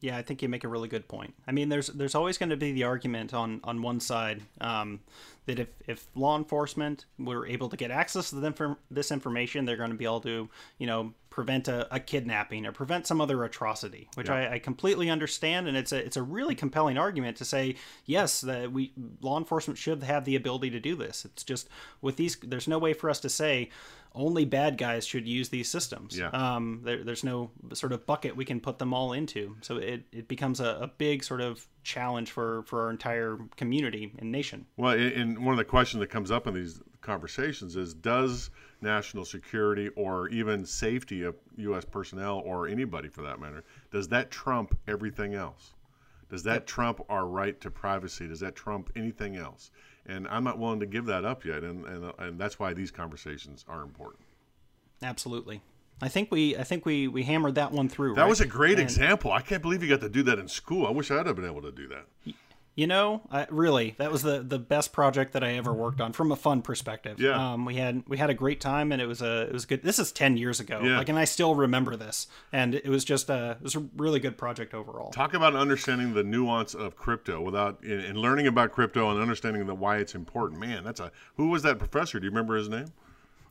Yeah, 0.00 0.18
I 0.18 0.22
think 0.22 0.42
you 0.42 0.48
make 0.48 0.64
a 0.64 0.68
really 0.68 0.88
good 0.88 1.08
point. 1.08 1.34
I 1.46 1.52
mean, 1.52 1.68
there's 1.68 1.86
there's 1.86 2.14
always 2.14 2.36
going 2.36 2.50
to 2.50 2.56
be 2.56 2.72
the 2.72 2.84
argument 2.84 3.32
on 3.32 3.60
on 3.64 3.80
one 3.80 4.00
side 4.00 4.42
um, 4.60 5.00
that 5.46 5.58
if 5.58 5.68
if 5.86 6.06
law 6.14 6.36
enforcement 6.36 7.06
were 7.18 7.46
able 7.46 7.68
to 7.68 7.76
get 7.76 7.90
access 7.90 8.30
to 8.30 8.36
them 8.36 8.76
this 8.90 9.10
information, 9.10 9.64
they're 9.64 9.76
going 9.76 9.90
to 9.90 9.96
be 9.96 10.04
able 10.04 10.20
to 10.22 10.48
you 10.78 10.86
know 10.86 11.14
prevent 11.36 11.68
a, 11.68 11.86
a 11.94 12.00
kidnapping 12.00 12.64
or 12.64 12.72
prevent 12.72 13.06
some 13.06 13.20
other 13.20 13.44
atrocity, 13.44 14.08
which 14.14 14.28
Yeah. 14.28 14.36
I, 14.36 14.54
I 14.54 14.58
completely 14.58 15.10
understand, 15.10 15.68
and 15.68 15.76
it's 15.76 15.92
a 15.92 15.98
it's 15.98 16.16
a 16.16 16.22
really 16.22 16.54
compelling 16.54 16.96
argument 16.96 17.36
to 17.36 17.44
say 17.44 17.76
yes, 18.06 18.40
that 18.40 18.72
we 18.72 18.92
law 19.20 19.36
enforcement 19.36 19.76
should 19.78 20.02
have 20.02 20.24
the 20.24 20.34
ability 20.34 20.70
to 20.70 20.80
do 20.80 20.96
this. 20.96 21.26
It's 21.26 21.44
just 21.44 21.68
with 22.00 22.16
these, 22.16 22.36
there's 22.42 22.66
no 22.66 22.78
way 22.78 22.94
for 22.94 23.10
us 23.10 23.20
to 23.20 23.28
say 23.28 23.68
only 24.14 24.46
bad 24.46 24.78
guys 24.78 25.06
should 25.06 25.28
use 25.28 25.50
these 25.50 25.68
systems. 25.68 26.16
Yeah. 26.18 26.30
Um, 26.30 26.80
there, 26.82 27.04
there's 27.04 27.22
no 27.22 27.50
sort 27.74 27.92
of 27.92 28.06
bucket 28.06 28.34
we 28.34 28.46
can 28.46 28.60
put 28.60 28.78
them 28.78 28.94
all 28.94 29.12
into. 29.12 29.56
So 29.60 29.76
it, 29.76 30.04
it 30.10 30.26
becomes 30.26 30.58
a, 30.58 30.78
a 30.80 30.90
big 30.96 31.22
sort 31.22 31.42
of 31.42 31.66
challenge 31.84 32.30
for, 32.30 32.62
for 32.62 32.84
our 32.84 32.90
entire 32.90 33.38
community 33.56 34.14
and 34.18 34.32
nation. 34.32 34.64
Well, 34.78 34.92
and- 34.94 35.12
and 35.12 35.44
one 35.44 35.52
of 35.52 35.58
the 35.58 35.66
questions 35.66 36.00
that 36.00 36.06
comes 36.08 36.30
up 36.30 36.46
in 36.46 36.54
these 36.54 36.80
conversations 37.06 37.76
is 37.76 37.94
does 37.94 38.50
national 38.82 39.24
security 39.24 39.88
or 39.96 40.28
even 40.28 40.66
safety 40.66 41.22
of 41.22 41.36
U.S. 41.56 41.84
personnel 41.84 42.42
or 42.44 42.68
anybody 42.68 43.08
for 43.08 43.22
that 43.22 43.40
matter, 43.40 43.64
does 43.90 44.08
that 44.08 44.30
trump 44.30 44.76
everything 44.86 45.34
else? 45.34 45.72
Does 46.28 46.42
that 46.42 46.66
trump 46.66 47.00
our 47.08 47.26
right 47.26 47.58
to 47.60 47.70
privacy? 47.70 48.26
Does 48.26 48.40
that 48.40 48.56
trump 48.56 48.90
anything 48.96 49.36
else? 49.36 49.70
And 50.06 50.26
I'm 50.28 50.44
not 50.44 50.58
willing 50.58 50.80
to 50.80 50.86
give 50.86 51.06
that 51.06 51.24
up 51.24 51.44
yet, 51.44 51.62
and, 51.62 51.84
and, 51.86 52.12
and 52.18 52.38
that's 52.38 52.58
why 52.58 52.74
these 52.74 52.90
conversations 52.90 53.64
are 53.68 53.82
important. 53.82 54.22
Absolutely. 55.02 55.62
I 56.02 56.08
think 56.08 56.30
we 56.30 56.56
I 56.56 56.64
think 56.64 56.84
we, 56.84 57.08
we 57.08 57.22
hammered 57.22 57.54
that 57.54 57.72
one 57.72 57.88
through. 57.88 58.14
That 58.14 58.22
right? 58.22 58.28
was 58.28 58.40
a 58.40 58.46
great 58.46 58.72
And- 58.78 58.82
example. 58.82 59.32
I 59.32 59.40
can't 59.40 59.62
believe 59.62 59.82
you 59.82 59.88
got 59.88 60.00
to 60.00 60.08
do 60.08 60.22
that 60.24 60.38
in 60.38 60.48
school. 60.48 60.86
I 60.86 60.90
wish 60.90 61.10
I'd 61.10 61.26
have 61.26 61.36
been 61.36 61.46
able 61.46 61.62
to 61.62 61.72
do 61.72 61.88
that. 61.88 62.06
You 62.76 62.86
know, 62.86 63.22
I, 63.32 63.46
really, 63.48 63.94
that 63.96 64.12
was 64.12 64.20
the, 64.20 64.40
the 64.42 64.58
best 64.58 64.92
project 64.92 65.32
that 65.32 65.42
I 65.42 65.54
ever 65.54 65.72
worked 65.72 65.98
on 66.02 66.12
from 66.12 66.30
a 66.30 66.36
fun 66.36 66.60
perspective. 66.60 67.18
Yeah. 67.18 67.52
Um, 67.54 67.64
we 67.64 67.76
had 67.76 68.04
we 68.06 68.18
had 68.18 68.28
a 68.28 68.34
great 68.34 68.60
time, 68.60 68.92
and 68.92 69.00
it 69.00 69.06
was 69.06 69.22
a 69.22 69.44
it 69.44 69.52
was 69.52 69.64
good. 69.64 69.82
This 69.82 69.98
is 69.98 70.12
ten 70.12 70.36
years 70.36 70.60
ago, 70.60 70.80
Yeah. 70.82 70.98
like, 70.98 71.08
and 71.08 71.18
I 71.18 71.24
still 71.24 71.54
remember 71.54 71.96
this, 71.96 72.26
and 72.52 72.74
it 72.74 72.88
was 72.88 73.02
just 73.02 73.30
a 73.30 73.52
it 73.52 73.62
was 73.62 73.76
a 73.76 73.86
really 73.96 74.20
good 74.20 74.36
project 74.36 74.74
overall. 74.74 75.10
Talk 75.10 75.32
about 75.32 75.56
understanding 75.56 76.12
the 76.12 76.22
nuance 76.22 76.74
of 76.74 76.96
crypto 76.96 77.40
without 77.40 77.82
and 77.82 78.02
and 78.02 78.18
learning 78.18 78.46
about 78.46 78.72
crypto 78.72 79.10
and 79.10 79.18
understanding 79.22 79.64
the 79.66 79.74
why 79.74 79.96
it's 79.96 80.14
important. 80.14 80.60
Man, 80.60 80.84
that's 80.84 81.00
a 81.00 81.10
who 81.38 81.48
was 81.48 81.62
that 81.62 81.78
professor? 81.78 82.20
Do 82.20 82.24
you 82.26 82.30
remember 82.30 82.56
his 82.56 82.68
name? 82.68 82.92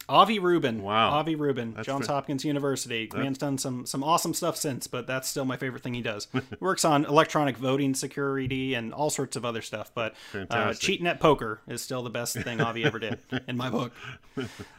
Avi 0.07 0.39
Rubin. 0.39 0.81
Wow. 0.81 1.11
Avi 1.11 1.35
Rubin, 1.35 1.73
That's 1.73 1.85
Johns 1.85 2.07
Hopkins 2.07 2.45
University. 2.45 3.09
Man's 3.13 3.37
done 3.37 3.57
some 3.57 3.85
some 3.85 4.03
awesome 4.03 4.33
stuff 4.33 4.55
since, 4.57 4.87
but 4.87 5.07
that's 5.07 5.27
still 5.27 5.45
my 5.45 5.57
favorite 5.57 5.83
thing 5.83 5.93
he 5.93 6.01
does. 6.01 6.27
Works 6.59 6.85
on 6.85 7.05
electronic 7.05 7.57
voting 7.57 7.93
security 7.95 8.73
and 8.73 8.93
all 8.93 9.09
sorts 9.09 9.35
of 9.35 9.45
other 9.45 9.61
stuff. 9.61 9.91
But 9.93 10.15
uh, 10.49 10.73
cheating 10.73 11.07
at 11.07 11.19
poker 11.19 11.61
is 11.67 11.81
still 11.81 12.03
the 12.03 12.09
best 12.09 12.35
thing 12.35 12.61
Avi 12.61 12.85
ever 12.85 12.99
did 12.99 13.19
in 13.47 13.57
my 13.57 13.69
book. 13.69 13.93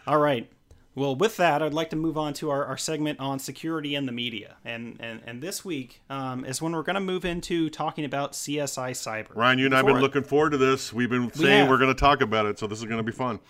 All 0.06 0.18
right. 0.18 0.50
Well, 0.94 1.14
with 1.14 1.36
that, 1.36 1.62
I'd 1.62 1.74
like 1.74 1.90
to 1.90 1.96
move 1.96 2.16
on 2.16 2.32
to 2.34 2.48
our, 2.48 2.64
our 2.64 2.78
segment 2.78 3.20
on 3.20 3.38
security 3.38 3.94
and 3.94 4.08
the 4.08 4.12
media. 4.12 4.56
And 4.64 4.96
and, 4.98 5.20
and 5.26 5.42
this 5.42 5.62
week 5.62 6.00
um, 6.08 6.44
is 6.46 6.62
when 6.62 6.72
we're 6.72 6.82
going 6.82 6.94
to 6.94 7.00
move 7.00 7.24
into 7.26 7.68
talking 7.68 8.04
about 8.04 8.32
CSI 8.32 8.92
Cyber. 8.92 9.34
Ryan, 9.34 9.58
you 9.58 9.66
and 9.66 9.74
I 9.74 9.78
have 9.78 9.86
been 9.86 10.00
looking 10.00 10.22
forward 10.22 10.50
to 10.50 10.58
this. 10.58 10.92
We've 10.92 11.10
been 11.10 11.30
saying 11.32 11.60
have. 11.60 11.68
we're 11.68 11.78
going 11.78 11.94
to 11.94 12.00
talk 12.00 12.22
about 12.22 12.46
it, 12.46 12.58
so 12.58 12.66
this 12.66 12.78
is 12.78 12.86
going 12.86 12.96
to 12.96 13.02
be 13.02 13.12
fun. 13.12 13.40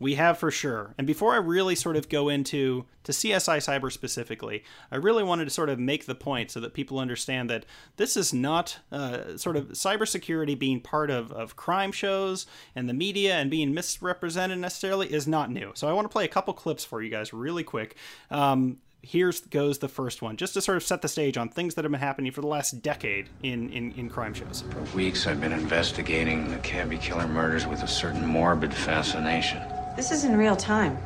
We 0.00 0.16
have 0.16 0.38
for 0.38 0.50
sure. 0.50 0.94
And 0.98 1.06
before 1.06 1.34
I 1.34 1.36
really 1.36 1.74
sort 1.74 1.96
of 1.96 2.08
go 2.08 2.28
into 2.28 2.84
to 3.04 3.12
CSI 3.12 3.58
Cyber 3.58 3.92
specifically, 3.92 4.64
I 4.90 4.96
really 4.96 5.22
wanted 5.22 5.44
to 5.44 5.50
sort 5.50 5.68
of 5.68 5.78
make 5.78 6.06
the 6.06 6.16
point 6.16 6.50
so 6.50 6.58
that 6.60 6.74
people 6.74 6.98
understand 6.98 7.48
that 7.50 7.64
this 7.96 8.16
is 8.16 8.34
not 8.34 8.78
uh, 8.90 9.36
sort 9.36 9.56
of 9.56 9.68
cybersecurity 9.68 10.58
being 10.58 10.80
part 10.80 11.10
of, 11.10 11.30
of 11.30 11.54
crime 11.54 11.92
shows 11.92 12.46
and 12.74 12.88
the 12.88 12.94
media 12.94 13.36
and 13.36 13.50
being 13.50 13.72
misrepresented 13.72 14.58
necessarily 14.58 15.12
is 15.12 15.28
not 15.28 15.50
new. 15.50 15.70
So 15.74 15.88
I 15.88 15.92
want 15.92 16.06
to 16.06 16.12
play 16.12 16.24
a 16.24 16.28
couple 16.28 16.54
clips 16.54 16.84
for 16.84 17.00
you 17.00 17.10
guys 17.10 17.32
really 17.32 17.64
quick. 17.64 17.96
Um, 18.30 18.78
Here's 19.06 19.40
goes 19.40 19.80
the 19.80 19.88
first 19.88 20.22
one, 20.22 20.38
just 20.38 20.54
to 20.54 20.62
sort 20.62 20.78
of 20.78 20.82
set 20.82 21.02
the 21.02 21.08
stage 21.08 21.36
on 21.36 21.50
things 21.50 21.74
that 21.74 21.84
have 21.84 21.92
been 21.92 22.00
happening 22.00 22.32
for 22.32 22.40
the 22.40 22.46
last 22.46 22.80
decade 22.80 23.28
in, 23.42 23.68
in, 23.68 23.92
in 23.92 24.08
crime 24.08 24.32
shows. 24.32 24.64
For 24.70 24.96
weeks, 24.96 25.26
I've 25.26 25.42
been 25.42 25.52
investigating 25.52 26.48
the 26.48 26.56
Cabby 26.60 26.96
killer 26.96 27.28
murders 27.28 27.66
with 27.66 27.82
a 27.82 27.86
certain 27.86 28.26
morbid 28.26 28.72
fascination. 28.72 29.60
This 29.96 30.10
is 30.10 30.24
in 30.24 30.36
real 30.36 30.56
time. 30.56 30.98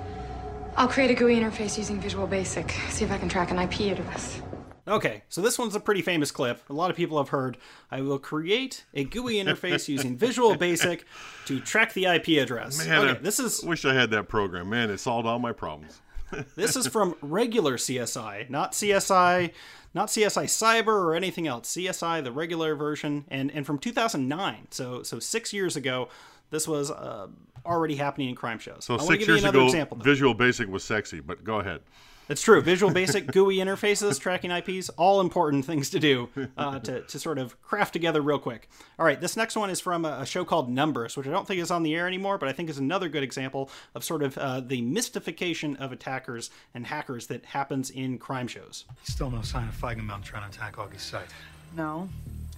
I'll 0.75 0.89
create 0.89 1.11
a 1.11 1.15
GUI 1.15 1.37
interface 1.37 1.77
using 1.77 2.01
Visual 2.01 2.27
Basic. 2.27 2.71
See 2.89 3.05
if 3.05 3.13
I 3.13 3.19
can 3.19 3.29
track 3.29 3.51
an 3.51 3.59
IP 3.59 3.93
address. 3.93 4.41
Okay, 4.87 5.23
so 5.29 5.43
this 5.43 5.59
one's 5.59 5.75
a 5.75 5.81
pretty 5.81 6.01
famous 6.01 6.31
clip. 6.31 6.63
A 6.71 6.73
lot 6.73 6.91
of 6.91 6.97
people 6.97 7.19
have 7.19 7.29
heard. 7.29 7.59
I 7.91 8.01
will 8.01 8.19
create 8.19 8.87
a 8.95 9.05
GUI 9.05 9.35
interface 9.35 9.89
using 9.89 10.17
Visual 10.17 10.57
Basic 10.57 11.05
to 11.45 11.61
track 11.61 11.93
the 11.93 12.07
IP 12.07 12.29
address. 12.43 12.79
Man, 12.79 12.99
okay, 13.01 13.11
I 13.11 13.15
this 13.15 13.39
is 13.39 13.63
wish 13.63 13.85
I 13.85 13.93
had 13.93 14.11
that 14.13 14.29
program. 14.29 14.71
Man, 14.71 14.89
it 14.89 14.99
solved 14.99 15.27
all 15.27 15.39
my 15.39 15.53
problems. 15.53 16.01
this 16.57 16.75
is 16.75 16.87
from 16.87 17.15
regular 17.21 17.77
CSI, 17.77 18.49
not 18.49 18.73
CSI, 18.73 19.53
not 19.93 20.09
CSI 20.09 20.45
Cyber 20.45 20.89
or 20.89 21.15
anything 21.15 21.47
else. 21.47 21.75
CSI, 21.75 22.25
the 22.25 22.33
regular 22.33 22.75
version, 22.75 23.27
and 23.29 23.51
and 23.51 23.67
from 23.67 23.79
2009. 23.79 24.69
So 24.71 25.03
so 25.03 25.19
six 25.19 25.53
years 25.53 25.77
ago, 25.77 26.09
this 26.51 26.67
was 26.69 26.91
uh, 26.91 27.29
already 27.67 27.97
happening 27.97 28.29
in 28.29 28.35
crime 28.35 28.59
shows. 28.59 28.85
So 28.85 28.95
I 28.95 28.97
wanna 28.97 29.09
six 29.09 29.19
give 29.21 29.29
you 29.29 29.35
years 29.35 29.45
another 29.45 29.59
ago, 29.59 29.67
example. 29.67 29.97
though. 29.99 30.05
Visual 30.05 30.35
Basic 30.35 30.69
was 30.69 30.85
sexy, 30.85 31.21
but 31.21 31.45
go 31.45 31.61
ahead. 31.61 31.81
It's 32.29 32.43
true. 32.43 32.61
Visual 32.61 32.93
Basic, 33.01 33.27
GUI 33.27 33.57
interfaces, 33.57 34.21
tracking 34.21 34.51
IPs, 34.51 34.91
all 34.91 35.21
important 35.23 35.65
things 35.65 35.89
to 35.91 35.99
do 35.99 36.29
uh, 36.59 36.79
to, 36.81 37.01
to 37.01 37.19
sort 37.19 37.39
of 37.39 37.61
craft 37.63 37.95
together 37.95 38.21
real 38.21 38.39
quick. 38.39 38.69
All 38.99 39.07
right, 39.07 39.19
this 39.19 39.35
next 39.37 39.57
one 39.57 39.71
is 39.71 39.81
from 39.81 40.05
a, 40.05 40.19
a 40.21 40.27
show 40.27 40.45
called 40.45 40.69
Numbers, 40.71 41.17
which 41.17 41.27
I 41.27 41.31
don't 41.31 41.47
think 41.47 41.61
is 41.61 41.71
on 41.71 41.83
the 41.85 41.95
air 41.95 42.07
anymore, 42.07 42.37
but 42.37 42.49
I 42.49 42.53
think 42.53 42.69
is 42.69 42.77
another 42.79 43.09
good 43.09 43.23
example 43.23 43.71
of 43.95 44.05
sort 44.05 44.23
of 44.23 44.37
uh, 44.37 44.61
the 44.61 44.83
mystification 44.83 45.77
of 45.77 45.91
attackers 45.91 46.51
and 46.75 46.87
hackers 46.87 47.29
that 47.29 47.47
happens 47.47 47.89
in 47.89 48.19
crime 48.19 48.47
shows. 48.47 48.85
Still 49.05 49.31
no 49.31 49.41
sign 49.41 49.67
of 49.69 49.75
Feigenbaum 49.75 50.23
trying 50.23 50.51
to 50.51 50.55
attack 50.55 50.77
Augie's 50.77 51.03
site. 51.03 51.29
No. 51.77 52.09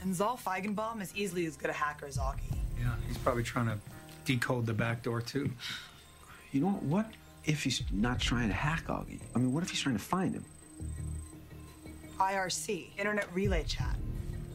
And 0.03 0.15
Zal 0.15 0.37
Feigenbaum 0.45 1.01
is 1.01 1.15
easily 1.15 1.47
as 1.47 1.57
good 1.57 1.71
a 1.71 1.75
hacker 1.75 2.07
as 2.07 2.17
Augie. 2.17 2.57
Yeah, 2.81 2.95
he's 3.07 3.19
probably 3.19 3.43
trying 3.43 3.67
to 3.67 3.79
decode 4.25 4.67
the 4.67 4.73
back 4.73 5.03
door 5.03 5.21
too. 5.21 5.51
You 6.53 6.63
know 6.63 6.71
what? 6.71 7.07
If 7.45 7.63
he's 7.63 7.83
not 7.93 8.21
trying 8.21 8.49
to 8.49 8.55
hack 8.55 8.87
Augie, 8.87 9.21
I 9.35 9.39
mean, 9.39 9.53
what 9.53 9.63
if 9.63 9.71
he's 9.71 9.81
trying 9.81 9.97
to 9.97 10.03
find 10.03 10.35
him? 10.35 10.45
IRC, 12.19 12.89
Internet 12.99 13.29
Relay 13.35 13.65
Chat. 13.65 13.97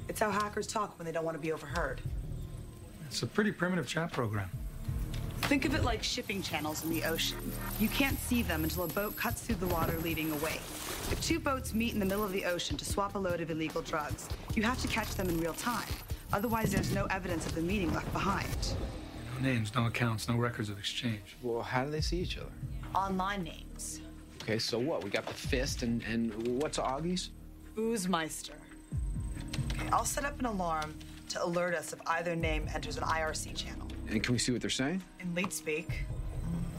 It's 0.07 0.19
how 0.19 0.29
hackers 0.29 0.67
talk 0.67 0.97
when 0.99 1.05
they 1.05 1.11
don't 1.11 1.25
want 1.25 1.35
to 1.35 1.41
be 1.41 1.51
overheard. 1.51 1.99
It's 3.07 3.23
a 3.23 3.27
pretty 3.27 3.51
primitive 3.51 3.87
chat 3.87 4.11
program. 4.11 4.49
Think 5.43 5.65
of 5.65 5.75
it 5.75 5.83
like 5.83 6.03
shipping 6.03 6.41
channels 6.41 6.83
in 6.83 6.89
the 6.89 7.03
ocean. 7.03 7.37
You 7.79 7.87
can't 7.87 8.19
see 8.19 8.41
them 8.41 8.63
until 8.63 8.83
a 8.83 8.87
boat 8.87 9.15
cuts 9.15 9.41
through 9.41 9.55
the 9.55 9.67
water 9.67 9.97
leading 9.99 10.31
away. 10.31 10.59
If 11.11 11.21
two 11.21 11.39
boats 11.39 11.73
meet 11.73 11.93
in 11.93 11.99
the 11.99 12.05
middle 12.05 12.23
of 12.23 12.31
the 12.31 12.45
ocean 12.45 12.77
to 12.77 12.85
swap 12.85 13.15
a 13.15 13.19
load 13.19 13.41
of 13.41 13.51
illegal 13.51 13.81
drugs, 13.81 14.27
you 14.55 14.63
have 14.63 14.81
to 14.81 14.87
catch 14.87 15.13
them 15.15 15.29
in 15.29 15.39
real 15.39 15.53
time. 15.53 15.87
Otherwise, 16.33 16.71
there's 16.71 16.93
no 16.93 17.05
evidence 17.05 17.45
of 17.45 17.55
the 17.55 17.61
meeting 17.61 17.93
left 17.93 18.11
behind. 18.13 18.47
No 19.35 19.47
names, 19.49 19.73
no 19.75 19.85
accounts, 19.85 20.27
no 20.27 20.35
records 20.35 20.69
of 20.69 20.77
exchange. 20.77 21.37
Well, 21.41 21.61
how 21.61 21.85
do 21.85 21.91
they 21.91 22.01
see 22.01 22.17
each 22.17 22.37
other? 22.37 22.51
Online 22.93 23.43
names. 23.43 24.01
Okay, 24.41 24.59
so 24.59 24.79
what? 24.79 25.03
We 25.03 25.09
got 25.09 25.25
the 25.25 25.33
fist, 25.33 25.83
and, 25.83 26.03
and 26.03 26.61
what's 26.61 26.77
Augie's? 26.77 27.31
Oozmeister. 27.77 28.53
Okay, 29.73 29.87
I'll 29.91 30.05
set 30.05 30.23
up 30.23 30.39
an 30.39 30.45
alarm 30.45 30.93
to 31.29 31.43
alert 31.43 31.73
us 31.73 31.93
if 31.93 31.99
either 32.07 32.35
name 32.35 32.67
enters 32.73 32.97
an 32.97 33.03
IRC 33.03 33.55
channel. 33.55 33.87
And 34.09 34.23
can 34.23 34.33
we 34.33 34.39
see 34.39 34.51
what 34.51 34.61
they're 34.61 34.69
saying? 34.69 35.01
In 35.19 35.33
leet 35.33 35.51
speak, 35.51 36.05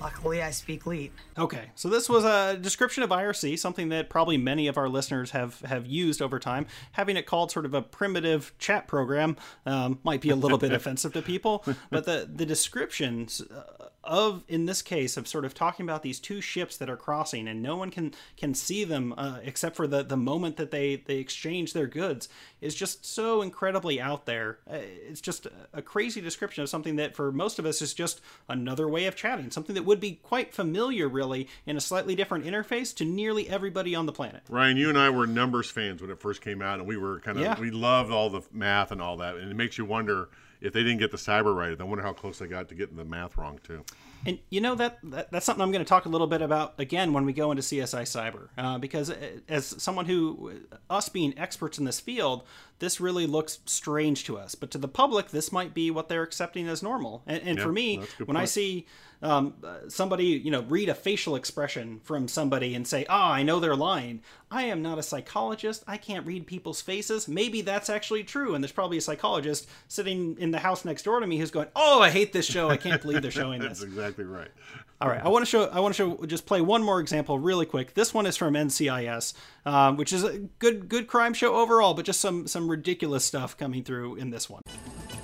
Luckily, 0.01 0.43
I 0.43 0.51
speak 0.51 0.87
Leet. 0.87 1.13
Okay, 1.39 1.71
so 1.75 1.89
this 1.89 2.09
was 2.09 2.25
a 2.25 2.57
description 2.57 3.03
of 3.03 3.11
IRC, 3.11 3.59
something 3.59 3.89
that 3.89 4.09
probably 4.11 4.37
many 4.37 4.67
of 4.69 4.77
our 4.77 4.89
listeners 4.89 5.31
have 5.31 5.61
have 5.63 5.87
used 5.87 6.21
over 6.21 6.39
time. 6.39 6.67
Having 6.93 7.17
it 7.17 7.27
called 7.27 7.51
sort 7.51 7.65
of 7.65 7.75
a 7.75 7.83
primitive 7.83 8.53
chat 8.59 8.87
program 8.87 9.37
um, 9.65 9.99
might 10.05 10.21
be 10.21 10.31
a 10.31 10.37
little 10.37 10.59
bit 10.59 10.73
offensive 10.75 11.13
to 11.15 11.23
people, 11.23 11.65
but 11.91 12.05
the 12.05 12.29
the 12.33 12.45
descriptions 12.45 13.41
uh, 13.41 13.86
of 14.07 14.45
in 14.49 14.67
this 14.67 14.83
case 14.83 15.17
of 15.17 15.27
sort 15.29 15.45
of 15.45 15.53
talking 15.55 15.85
about 15.85 16.03
these 16.03 16.19
two 16.21 16.41
ships 16.41 16.77
that 16.79 16.89
are 16.89 16.97
crossing 16.97 17.49
and 17.49 17.63
no 17.63 17.77
one 17.77 17.91
can 17.91 18.15
can 18.37 18.55
see 18.55 18.85
them 18.85 19.13
uh, 19.17 19.39
except 19.43 19.77
for 19.77 19.87
the 19.87 20.03
the 20.03 20.17
moment 20.17 20.57
that 20.57 20.71
they 20.71 20.97
they 20.97 21.17
exchange 21.17 21.73
their 21.73 21.87
goods 21.87 22.29
is 22.61 22.75
just 22.75 23.05
so 23.05 23.43
incredibly 23.43 24.01
out 24.01 24.25
there. 24.27 24.59
Uh, 24.71 24.77
it's 25.09 25.21
just 25.21 25.47
a 25.73 25.83
crazy 25.83 26.21
description 26.21 26.63
of 26.63 26.69
something 26.69 26.97
that 26.97 27.15
for 27.15 27.31
most 27.31 27.59
of 27.59 27.67
us 27.67 27.83
is 27.83 27.93
just 27.93 28.21
another 28.49 28.89
way 28.89 29.07
of 29.07 29.15
chatting, 29.15 29.51
something 29.51 29.75
that 29.75 29.85
would 29.85 30.01
be 30.01 30.13
quite 30.23 30.55
familiar 30.55 31.09
really 31.09 31.49
in 31.67 31.77
a 31.77 31.81
slightly 31.81 32.15
different 32.15 32.45
interface 32.45 32.95
to 32.97 33.05
nearly 33.05 33.49
everybody 33.49 33.95
on 33.95 34.07
the 34.07 34.13
planet. 34.13 34.43
Ryan, 34.49 34.77
you 34.77 34.89
and 34.89 34.99
I 34.99 35.11
were 35.11 35.27
numbers 35.27 35.69
fans 35.71 36.01
when 36.01 36.11
it 36.11 36.21
first 36.21 36.41
came 36.41 36.63
out, 36.63 36.79
and 36.79 36.89
we 36.89 36.97
were 36.97 37.21
kind 37.21 37.37
of 37.39 37.45
Yeah. 37.45 37.61
we 37.61 37.71
loved 37.71 38.11
all 38.11 38.31
the 38.31 38.43
math 38.53 38.91
and 38.91 39.03
all 39.03 39.17
that, 39.19 39.37
and 39.37 39.51
it 39.51 39.55
makes 39.55 39.77
you 39.79 39.85
wonder 39.85 40.29
if 40.61 40.73
they 40.73 40.83
didn't 40.83 40.99
get 40.99 41.11
the 41.11 41.17
cyber 41.17 41.55
right. 41.55 41.79
I 41.79 41.85
wonder 41.85 42.03
how 42.03 42.13
close 42.13 42.39
they 42.39 42.47
got 42.47 42.69
to 42.69 42.75
getting 42.75 42.97
the 42.97 43.05
math 43.05 43.37
wrong 43.37 43.59
too. 43.63 43.85
And 44.25 44.39
you 44.51 44.61
know 44.61 44.75
that, 44.75 44.99
that 45.05 45.31
that's 45.31 45.47
something 45.47 45.63
I'm 45.63 45.73
going 45.73 45.85
to 45.85 45.89
talk 45.89 46.07
a 46.07 46.09
little 46.09 46.27
bit 46.27 46.43
about 46.43 46.75
again 46.79 47.13
when 47.13 47.25
we 47.25 47.33
go 47.33 47.51
into 47.51 47.63
CSI 47.63 48.03
Cyber, 48.03 48.49
uh, 48.57 48.79
because 48.79 49.11
uh, 49.11 49.17
as 49.49 49.67
someone 49.83 50.07
who, 50.07 50.53
us 50.89 51.09
being 51.09 51.39
experts 51.39 51.79
in 51.79 51.85
this 51.85 52.01
field, 52.01 52.43
this 52.79 53.01
really 53.01 53.27
looks 53.27 53.61
strange 53.67 54.25
to 54.25 54.37
us, 54.37 54.55
but 54.55 54.71
to 54.73 54.79
the 54.79 54.89
public, 54.89 55.31
this 55.31 55.53
might 55.53 55.75
be 55.75 55.91
what 55.91 56.09
they're 56.09 56.23
accepting 56.23 56.69
as 56.69 56.83
normal. 56.83 57.23
And, 57.27 57.43
and 57.43 57.59
Yeah, 57.59 57.65
for 57.65 57.73
me, 57.73 57.97
that's 57.99 58.15
a 58.15 58.17
good 58.19 58.29
when 58.29 58.37
I 58.37 58.45
see 58.45 58.87
um, 59.23 59.55
uh, 59.65 59.89
somebody, 59.89 60.27
you 60.27 60.51
know, 60.51 60.63
read 60.63 60.89
a 60.89 60.95
facial 60.95 61.37
expression 61.37 62.01
from 62.05 62.29
somebody 62.29 62.75
and 62.75 62.87
say, 62.87 63.07
"Ah, 63.09 63.33
I 63.33 63.43
know 63.43 63.61
they're 63.61 63.77
lying." 63.77 64.23
I 64.51 64.65
am 64.65 64.83
not 64.83 64.99
a 64.99 65.03
psychologist. 65.03 65.83
I 65.89 65.97
can't 65.97 66.27
read 66.27 66.47
people's 66.47 66.81
faces. 66.81 67.27
Maybe 67.27 67.63
that's 67.63 67.89
actually 67.89 68.25
true, 68.25 68.55
and 68.55 68.63
there's 68.63 68.73
probably 68.73 68.99
a 68.99 69.01
psychologist 69.01 69.69
sitting 69.89 70.37
in 70.39 70.51
the 70.51 70.59
house 70.59 70.85
next 70.85 71.03
door 71.05 71.21
to 71.21 71.27
me 71.27 71.39
who's 71.39 71.51
going, 71.51 71.69
"Oh, 71.75 72.03
I 72.03 72.11
hate 72.11 72.33
this 72.33 72.47
show. 72.47 72.69
I 72.69 72.77
can't 72.77 73.01
believe 73.01 73.23
they're 73.23 73.31
showing 73.31 73.61
this." 73.63 73.83
exactly 73.83 74.16
right. 74.25 74.49
All 75.01 75.09
right, 75.09 75.23
I 75.23 75.29
want 75.29 75.45
to 75.45 75.51
show. 75.51 75.65
I 75.67 75.81
want 75.81 75.95
to 75.95 75.97
show. 76.17 76.25
Just 76.27 76.47
play 76.47 76.63
one 76.63 76.83
more 76.83 77.01
example, 77.01 77.39
really 77.39 77.67
quick. 77.67 77.93
This 77.93 78.15
one 78.15 78.25
is 78.25 78.37
from 78.37 78.55
NCIS, 78.55 79.35
um, 79.67 79.97
which 79.99 80.11
is 80.13 80.25
a 80.25 80.39
good, 80.59 80.89
good 80.89 81.07
crime 81.07 81.35
show 81.35 81.55
overall, 81.55 81.93
but 81.93 82.07
just 82.07 82.19
some 82.21 82.47
some 82.47 82.67
ridiculous 82.67 83.23
stuff 83.23 83.59
coming 83.59 83.85
through 83.85 84.15
in 84.17 84.31
this 84.31 84.49
one. 84.49 84.63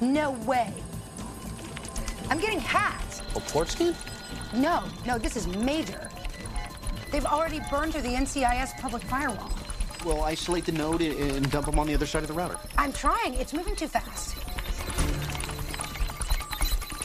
No 0.03 0.33
way. 0.33 0.73
I'm 2.29 2.39
getting 2.39 2.61
hacked. 2.61 3.23
A 3.35 3.41
port? 3.41 3.75
No, 4.55 4.85
no, 5.07 5.19
this 5.19 5.37
is 5.37 5.47
major. 5.49 6.11
They've 7.11 7.25
already 7.25 7.61
burned 7.71 7.93
through 7.93 8.03
the 8.03 8.15
NCIS 8.15 8.79
public 8.79 9.03
firewall. 9.05 9.51
Well, 10.05 10.23
isolate 10.23 10.65
the 10.67 10.73
node 10.73 11.01
and- 11.01 11.19
and 11.37 11.51
dump 11.51 11.67
them 11.67 11.79
on 11.79 11.87
the 11.87 11.95
other 11.95 12.07
side 12.07 12.23
of 12.23 12.29
the 12.29 12.35
router. 12.35 12.59
I'm 12.77 12.93
trying. 12.93 13.35
It's 13.35 13.53
moving 13.53 13.77
too 13.77 13.87
fast. 13.89 14.35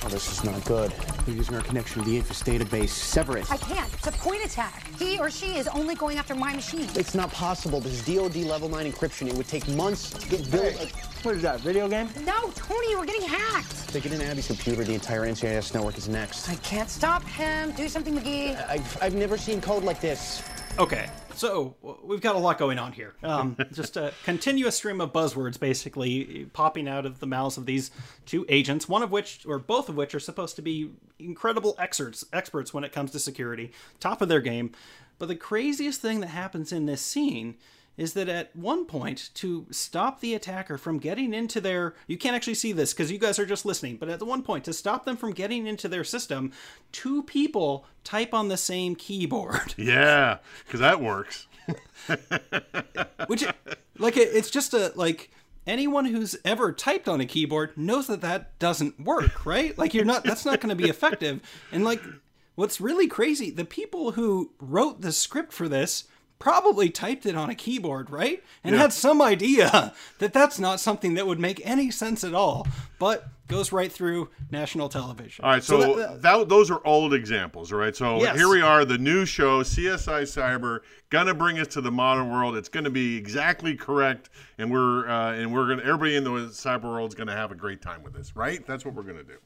Oh, 0.08 0.10
this 0.10 0.32
is 0.32 0.42
not 0.46 0.64
good. 0.64 0.92
They're 1.26 1.36
using 1.36 1.54
our 1.56 1.62
connection 1.62 2.02
to 2.02 2.10
the 2.10 2.22
Infus 2.22 2.42
database. 2.42 2.92
Sever 2.92 3.40
it. 3.40 3.52
I 3.52 3.58
can't. 3.58 3.94
It's 3.94 4.08
a 4.08 4.12
point 4.14 4.42
attack. 4.46 4.88
He 4.98 5.20
or 5.20 5.30
she 5.30 5.58
is 5.58 5.68
only 5.68 5.96
going 5.96 6.18
after 6.18 6.34
my 6.34 6.54
machine. 6.54 6.88
It's 6.96 7.14
not 7.14 7.30
possible. 7.34 7.82
This 7.82 8.08
is 8.08 8.16
DoD 8.16 8.38
level 8.46 8.70
9 8.70 8.90
encryption. 8.90 9.28
It 9.28 9.34
would 9.34 9.50
take 9.50 9.68
months 9.68 10.12
to 10.12 10.30
get 10.30 10.50
built. 10.50 10.94
What 11.24 11.36
is 11.36 11.42
that, 11.42 11.60
video 11.60 11.90
game? 11.90 12.08
No, 12.26 12.52
Tony, 12.56 12.96
we're 12.96 13.06
getting 13.06 13.28
hacked. 13.28 13.90
Take 13.90 14.06
it 14.06 14.14
in 14.14 14.22
Abby's 14.22 14.48
computer. 14.48 14.86
The 14.86 14.94
entire 14.94 15.24
NCIS 15.24 15.74
network 15.74 15.98
is 15.98 16.08
next. 16.08 16.48
I 16.48 16.56
can't 16.56 16.90
stop 16.90 17.22
him. 17.26 17.72
Do 17.72 17.90
something, 17.90 18.18
McGee. 18.18 18.66
I've, 18.70 19.04
I've 19.04 19.16
never 19.16 19.38
seen 19.38 19.60
code 19.60 19.84
like 19.84 20.00
this. 20.00 20.42
Okay, 20.80 21.10
so 21.34 21.76
we've 22.04 22.22
got 22.22 22.36
a 22.36 22.38
lot 22.38 22.60
going 22.60 22.78
on 22.78 22.92
here. 22.92 23.16
Um, 23.24 23.58
just 23.74 23.98
a 23.98 24.14
continuous 24.24 24.76
stream 24.76 25.02
of 25.02 25.12
buzzwords, 25.12 25.60
basically 25.60 26.48
popping 26.54 26.88
out 26.88 27.04
of 27.04 27.20
the 27.20 27.26
mouths 27.26 27.58
of 27.58 27.66
these 27.66 27.90
two 28.28 28.46
agents. 28.48 28.88
One 28.88 29.02
of 29.02 29.10
which, 29.10 29.44
or 29.48 29.58
both 29.58 29.90
of 29.90 29.96
which, 29.96 30.14
are 30.14 30.20
supposed 30.20 30.56
to 30.58 30.62
be 30.62 30.92
incredible 31.18 31.76
experts 31.80 32.26
experts 32.32 32.76
when 32.76 32.84
it 32.84 32.92
comes 32.92 33.10
to 33.12 33.20
security, 33.20 33.72
top 34.00 34.22
of 34.22 34.30
their 34.30 34.40
game. 34.40 34.72
But 35.18 35.30
the 35.30 35.36
craziest 35.36 36.00
thing 36.00 36.20
that 36.20 36.28
happens 36.28 36.72
in 36.72 36.86
this 36.86 37.02
scene 37.02 37.56
is 37.98 38.14
that 38.14 38.30
at 38.30 38.56
one 38.56 38.86
point 38.86 39.32
to 39.34 39.66
stop 39.72 40.20
the 40.20 40.34
attacker 40.34 40.78
from 40.78 41.00
getting 41.00 41.34
into 41.34 41.60
their 41.60 41.96
you 42.08 42.18
can't 42.18 42.36
actually 42.36 42.54
see 42.54 42.72
this 42.72 42.94
because 42.94 43.12
you 43.12 43.18
guys 43.18 43.40
are 43.40 43.46
just 43.46 43.66
listening 43.66 43.98
but 43.98 44.10
at 44.10 44.20
the 44.20 44.26
one 44.26 44.44
point 44.44 44.64
to 44.64 44.74
stop 44.74 45.04
them 45.06 45.18
from 45.18 45.32
getting 45.32 45.68
into 45.68 45.88
their 45.88 46.04
system 46.04 46.52
two 46.92 47.24
people 47.24 47.86
type 48.08 48.34
on 48.34 48.48
the 48.48 48.58
same 48.58 48.96
keyboard. 48.96 49.76
Yeah, 49.88 50.40
because 50.66 50.80
that 50.80 51.02
works. 51.02 51.48
which 53.28 53.46
like 53.98 54.18
it, 54.18 54.30
it's 54.34 54.50
just 54.50 54.74
a 54.74 54.92
like 54.96 55.32
anyone 55.66 56.06
who's 56.06 56.36
ever 56.44 56.72
typed 56.72 57.08
on 57.08 57.22
a 57.22 57.26
keyboard 57.26 57.78
knows 57.78 58.08
that 58.08 58.22
that 58.22 58.58
doesn't 58.60 59.00
work 59.00 59.46
right? 59.46 59.78
Like 59.78 59.94
you're 59.94 60.06
not 60.06 60.24
that's 60.24 60.46
not 60.46 60.60
going 60.62 60.76
to 60.76 60.82
be 60.82 60.90
effective. 60.90 61.42
And 61.72 61.84
like 61.84 62.02
what's 62.56 62.82
really 62.82 63.08
crazy 63.08 63.52
the 63.52 63.66
people 63.66 64.12
who 64.14 64.52
wrote 64.60 65.02
the 65.02 65.12
script 65.12 65.54
for 65.54 65.70
this 65.70 66.06
probably 66.40 66.90
typed 66.90 67.26
it 67.26 67.36
on 67.36 67.50
a 67.50 67.56
keyboard 67.56 68.10
right 68.10 68.44
and 68.64 68.76
Yeah. 68.76 68.82
had 68.82 68.94
some 68.94 69.22
idea 69.22 69.94
that 70.20 70.34
that's 70.34 70.60
not 70.60 70.80
something 70.80 71.16
that 71.16 71.26
would 71.28 71.40
make 71.40 71.62
any 71.66 71.90
sense 71.92 72.24
at 72.24 72.34
all 72.34 72.68
but 73.00 73.28
goes 73.48 73.72
right 73.72 73.92
through 73.92 74.30
national 74.52 74.90
television 74.90 75.44
All 75.46 75.52
right, 75.52 75.64
so, 75.64 75.96
that- 75.96 76.22
that, 76.22 76.50
those 76.50 76.70
are 76.70 76.82
old 76.86 77.14
examples, 77.14 77.72
right? 77.72 77.96
So 77.96 78.22
Yes. 78.22 78.36
here 78.38 78.50
we 78.50 78.62
are, 78.62 78.84
the 78.84 78.98
new 78.98 79.26
show, 79.26 79.64
CSI 79.64 80.24
Cyber, 80.24 80.82
gonna 81.10 81.34
bring 81.34 81.58
us 81.58 81.68
to 81.70 81.80
the 81.82 81.90
modern 81.92 82.30
world. 82.30 82.58
It's 82.58 82.68
gonna 82.68 82.90
be 82.90 83.16
exactly 83.16 83.74
correct, 83.76 84.30
and 84.58 84.70
we're 84.70 85.08
uh, 85.08 85.32
and 85.34 85.54
we're 85.54 85.66
gonna 85.70 85.84
everybody 85.84 86.18
in 86.18 86.26
the 86.26 86.30
cyber 86.50 86.84
world 86.84 87.10
is 87.12 87.16
gonna 87.16 87.36
have 87.36 87.52
a 87.54 87.56
great 87.56 87.82
time 87.82 88.04
with 88.04 88.14
this, 88.14 88.36
right? 88.36 88.66
That's 88.68 88.84
what 88.84 88.94
we're 88.96 89.04
gonna 89.04 89.24
do. 89.24 89.38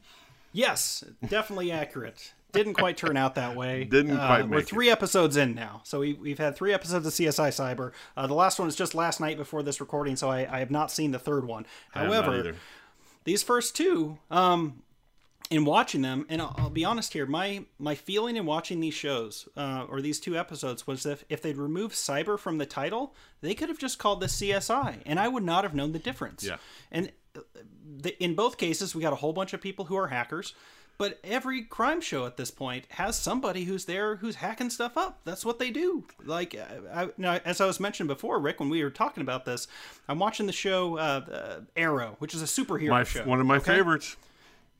Yes, 0.52 1.04
definitely 1.28 1.70
accurate. 1.70 2.32
Didn't 2.52 2.74
quite 2.74 2.96
turn 2.96 3.16
out 3.16 3.34
that 3.36 3.56
way. 3.56 3.84
Didn't 3.90 4.16
Uh, 4.16 4.26
quite 4.26 4.42
We're 4.42 4.56
make 4.58 4.64
it. 4.64 4.68
three 4.68 4.90
episodes 4.90 5.36
in 5.36 5.54
now, 5.54 5.80
so 5.84 6.00
we, 6.00 6.12
we've 6.14 6.38
had 6.38 6.54
three 6.54 6.72
episodes 6.72 7.06
of 7.06 7.12
CSI 7.12 7.48
Cyber. 7.48 7.92
Uh, 8.16 8.26
the 8.26 8.34
last 8.34 8.58
one 8.58 8.66
was 8.66 8.76
just 8.76 8.94
last 8.94 9.20
night 9.20 9.36
before 9.36 9.62
this 9.62 9.80
recording, 9.80 10.16
so 10.16 10.28
I, 10.30 10.46
I 10.56 10.58
have 10.58 10.70
not 10.70 10.90
seen 10.90 11.10
the 11.12 11.18
third 11.18 11.44
one. 11.46 11.66
Have 11.92 12.06
However, 12.06 12.54
these 13.24 13.42
first 13.42 13.74
two, 13.74 14.18
um, 14.30 14.82
in 15.50 15.64
watching 15.64 16.02
them, 16.02 16.24
and 16.28 16.40
I'll, 16.40 16.54
I'll 16.56 16.70
be 16.70 16.84
honest 16.84 17.12
here, 17.12 17.26
my 17.26 17.64
my 17.78 17.94
feeling 17.94 18.36
in 18.36 18.46
watching 18.46 18.80
these 18.80 18.94
shows 18.94 19.48
uh, 19.56 19.84
or 19.88 20.00
these 20.00 20.18
two 20.20 20.36
episodes 20.36 20.86
was 20.86 21.02
that 21.02 21.12
if, 21.12 21.24
if 21.28 21.42
they'd 21.42 21.56
removed 21.56 21.94
cyber 21.94 22.38
from 22.38 22.58
the 22.58 22.66
title, 22.66 23.14
they 23.40 23.54
could 23.54 23.68
have 23.68 23.78
just 23.78 23.98
called 23.98 24.20
this 24.20 24.38
CSI, 24.40 24.98
and 25.04 25.18
I 25.20 25.28
would 25.28 25.42
not 25.42 25.64
have 25.64 25.74
known 25.74 25.92
the 25.92 25.98
difference. 25.98 26.44
Yeah. 26.44 26.56
And 26.90 27.12
uh, 27.36 27.40
the, 27.98 28.22
in 28.22 28.34
both 28.34 28.56
cases, 28.56 28.94
we 28.94 29.02
got 29.02 29.12
a 29.12 29.16
whole 29.16 29.32
bunch 29.32 29.52
of 29.52 29.60
people 29.60 29.86
who 29.86 29.96
are 29.96 30.08
hackers. 30.08 30.54
But 30.98 31.18
every 31.24 31.62
crime 31.62 32.00
show 32.00 32.26
at 32.26 32.36
this 32.36 32.50
point 32.50 32.84
has 32.90 33.16
somebody 33.16 33.64
who's 33.64 33.86
there 33.86 34.16
who's 34.16 34.36
hacking 34.36 34.70
stuff 34.70 34.96
up. 34.96 35.20
That's 35.24 35.44
what 35.44 35.58
they 35.58 35.70
do. 35.70 36.04
Like, 36.24 36.54
I, 36.54 37.02
I, 37.02 37.08
now, 37.16 37.40
as 37.44 37.60
I 37.60 37.66
was 37.66 37.80
mentioned 37.80 38.08
before, 38.08 38.38
Rick, 38.38 38.60
when 38.60 38.68
we 38.68 38.84
were 38.84 38.90
talking 38.90 39.22
about 39.22 39.44
this, 39.44 39.66
I'm 40.08 40.18
watching 40.20 40.46
the 40.46 40.52
show 40.52 40.98
uh, 40.98 41.24
uh, 41.32 41.60
Arrow, 41.76 42.16
which 42.20 42.34
is 42.34 42.42
a 42.42 42.44
superhero 42.44 42.90
My, 42.90 43.04
show. 43.04 43.24
one 43.24 43.40
of 43.40 43.46
my 43.46 43.56
okay? 43.56 43.72
favorites. 43.76 44.16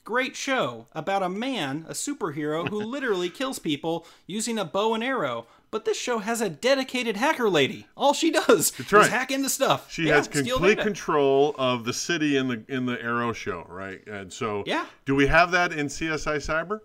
great 0.05 0.37
show 0.37 0.87
about 0.92 1.22
a 1.22 1.29
man, 1.29 1.87
a 1.88 1.92
superhero, 1.92 2.68
who 2.68 2.81
literally 2.85 3.31
kills 3.31 3.59
people 3.59 4.07
using 4.27 4.59
a 4.59 4.64
bow 4.64 4.94
and 4.94 5.03
arrow. 5.03 5.46
But 5.72 5.87
this 5.87 5.98
show 5.98 6.18
has 6.18 6.40
a 6.42 6.50
dedicated 6.50 7.16
hacker 7.16 7.48
lady. 7.48 7.87
All 7.96 8.12
she 8.12 8.30
does 8.30 8.70
That's 8.72 8.92
right. 8.92 9.06
is 9.06 9.08
hack 9.08 9.30
into 9.32 9.48
stuff. 9.48 9.90
She 9.90 10.06
Yeah, 10.08 10.16
has 10.16 10.28
complete 10.28 10.78
control 10.78 11.54
of 11.58 11.85
the 11.85 11.94
city 11.94 12.37
in 12.37 12.46
the 12.48 12.62
in 12.68 12.85
the 12.87 13.02
Arrow 13.02 13.32
show, 13.32 13.64
right? 13.68 14.06
And 14.06 14.30
so, 14.32 14.62
Yeah. 14.66 14.85
Do 15.06 15.14
we 15.14 15.26
have 15.28 15.50
that 15.52 15.72
in 15.72 15.87
CSI 15.88 16.37
Cyber? 16.37 16.80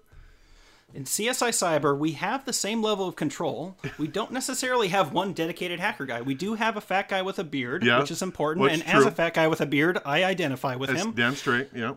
In 0.93 1.04
CSI 1.04 1.50
Cyber, 1.50 1.97
we 1.97 2.13
have 2.13 2.45
the 2.45 2.54
same 2.54 2.82
level 2.82 3.10
of 3.10 3.17
control. 3.17 3.76
We 3.97 4.08
don't 4.08 4.32
necessarily 4.32 4.88
have 4.88 5.12
one 5.12 5.34
dedicated 5.34 5.82
hacker 5.82 6.06
guy. 6.06 6.21
We 6.21 6.34
do 6.34 6.54
have 6.54 6.78
a 6.78 6.82
fat 6.82 7.10
guy 7.10 7.21
with 7.23 7.38
a 7.39 7.43
beard, 7.43 7.84
Yeah, 7.84 8.00
which 8.00 8.10
is 8.10 8.21
important. 8.21 8.63
which 8.63 8.71
and 8.71 8.82
is 8.84 8.88
as 8.88 9.06
a 9.06 9.12
fat 9.12 9.34
guy 9.34 9.50
with 9.50 9.60
a 9.60 9.65
beard, 9.65 10.00
I 10.06 10.23
identify 10.23 10.78
with 10.78 10.89
That's 10.91 11.04
him. 11.04 11.12
damn 11.12 11.36
straight. 11.36 11.67
Yeah. 11.76 11.95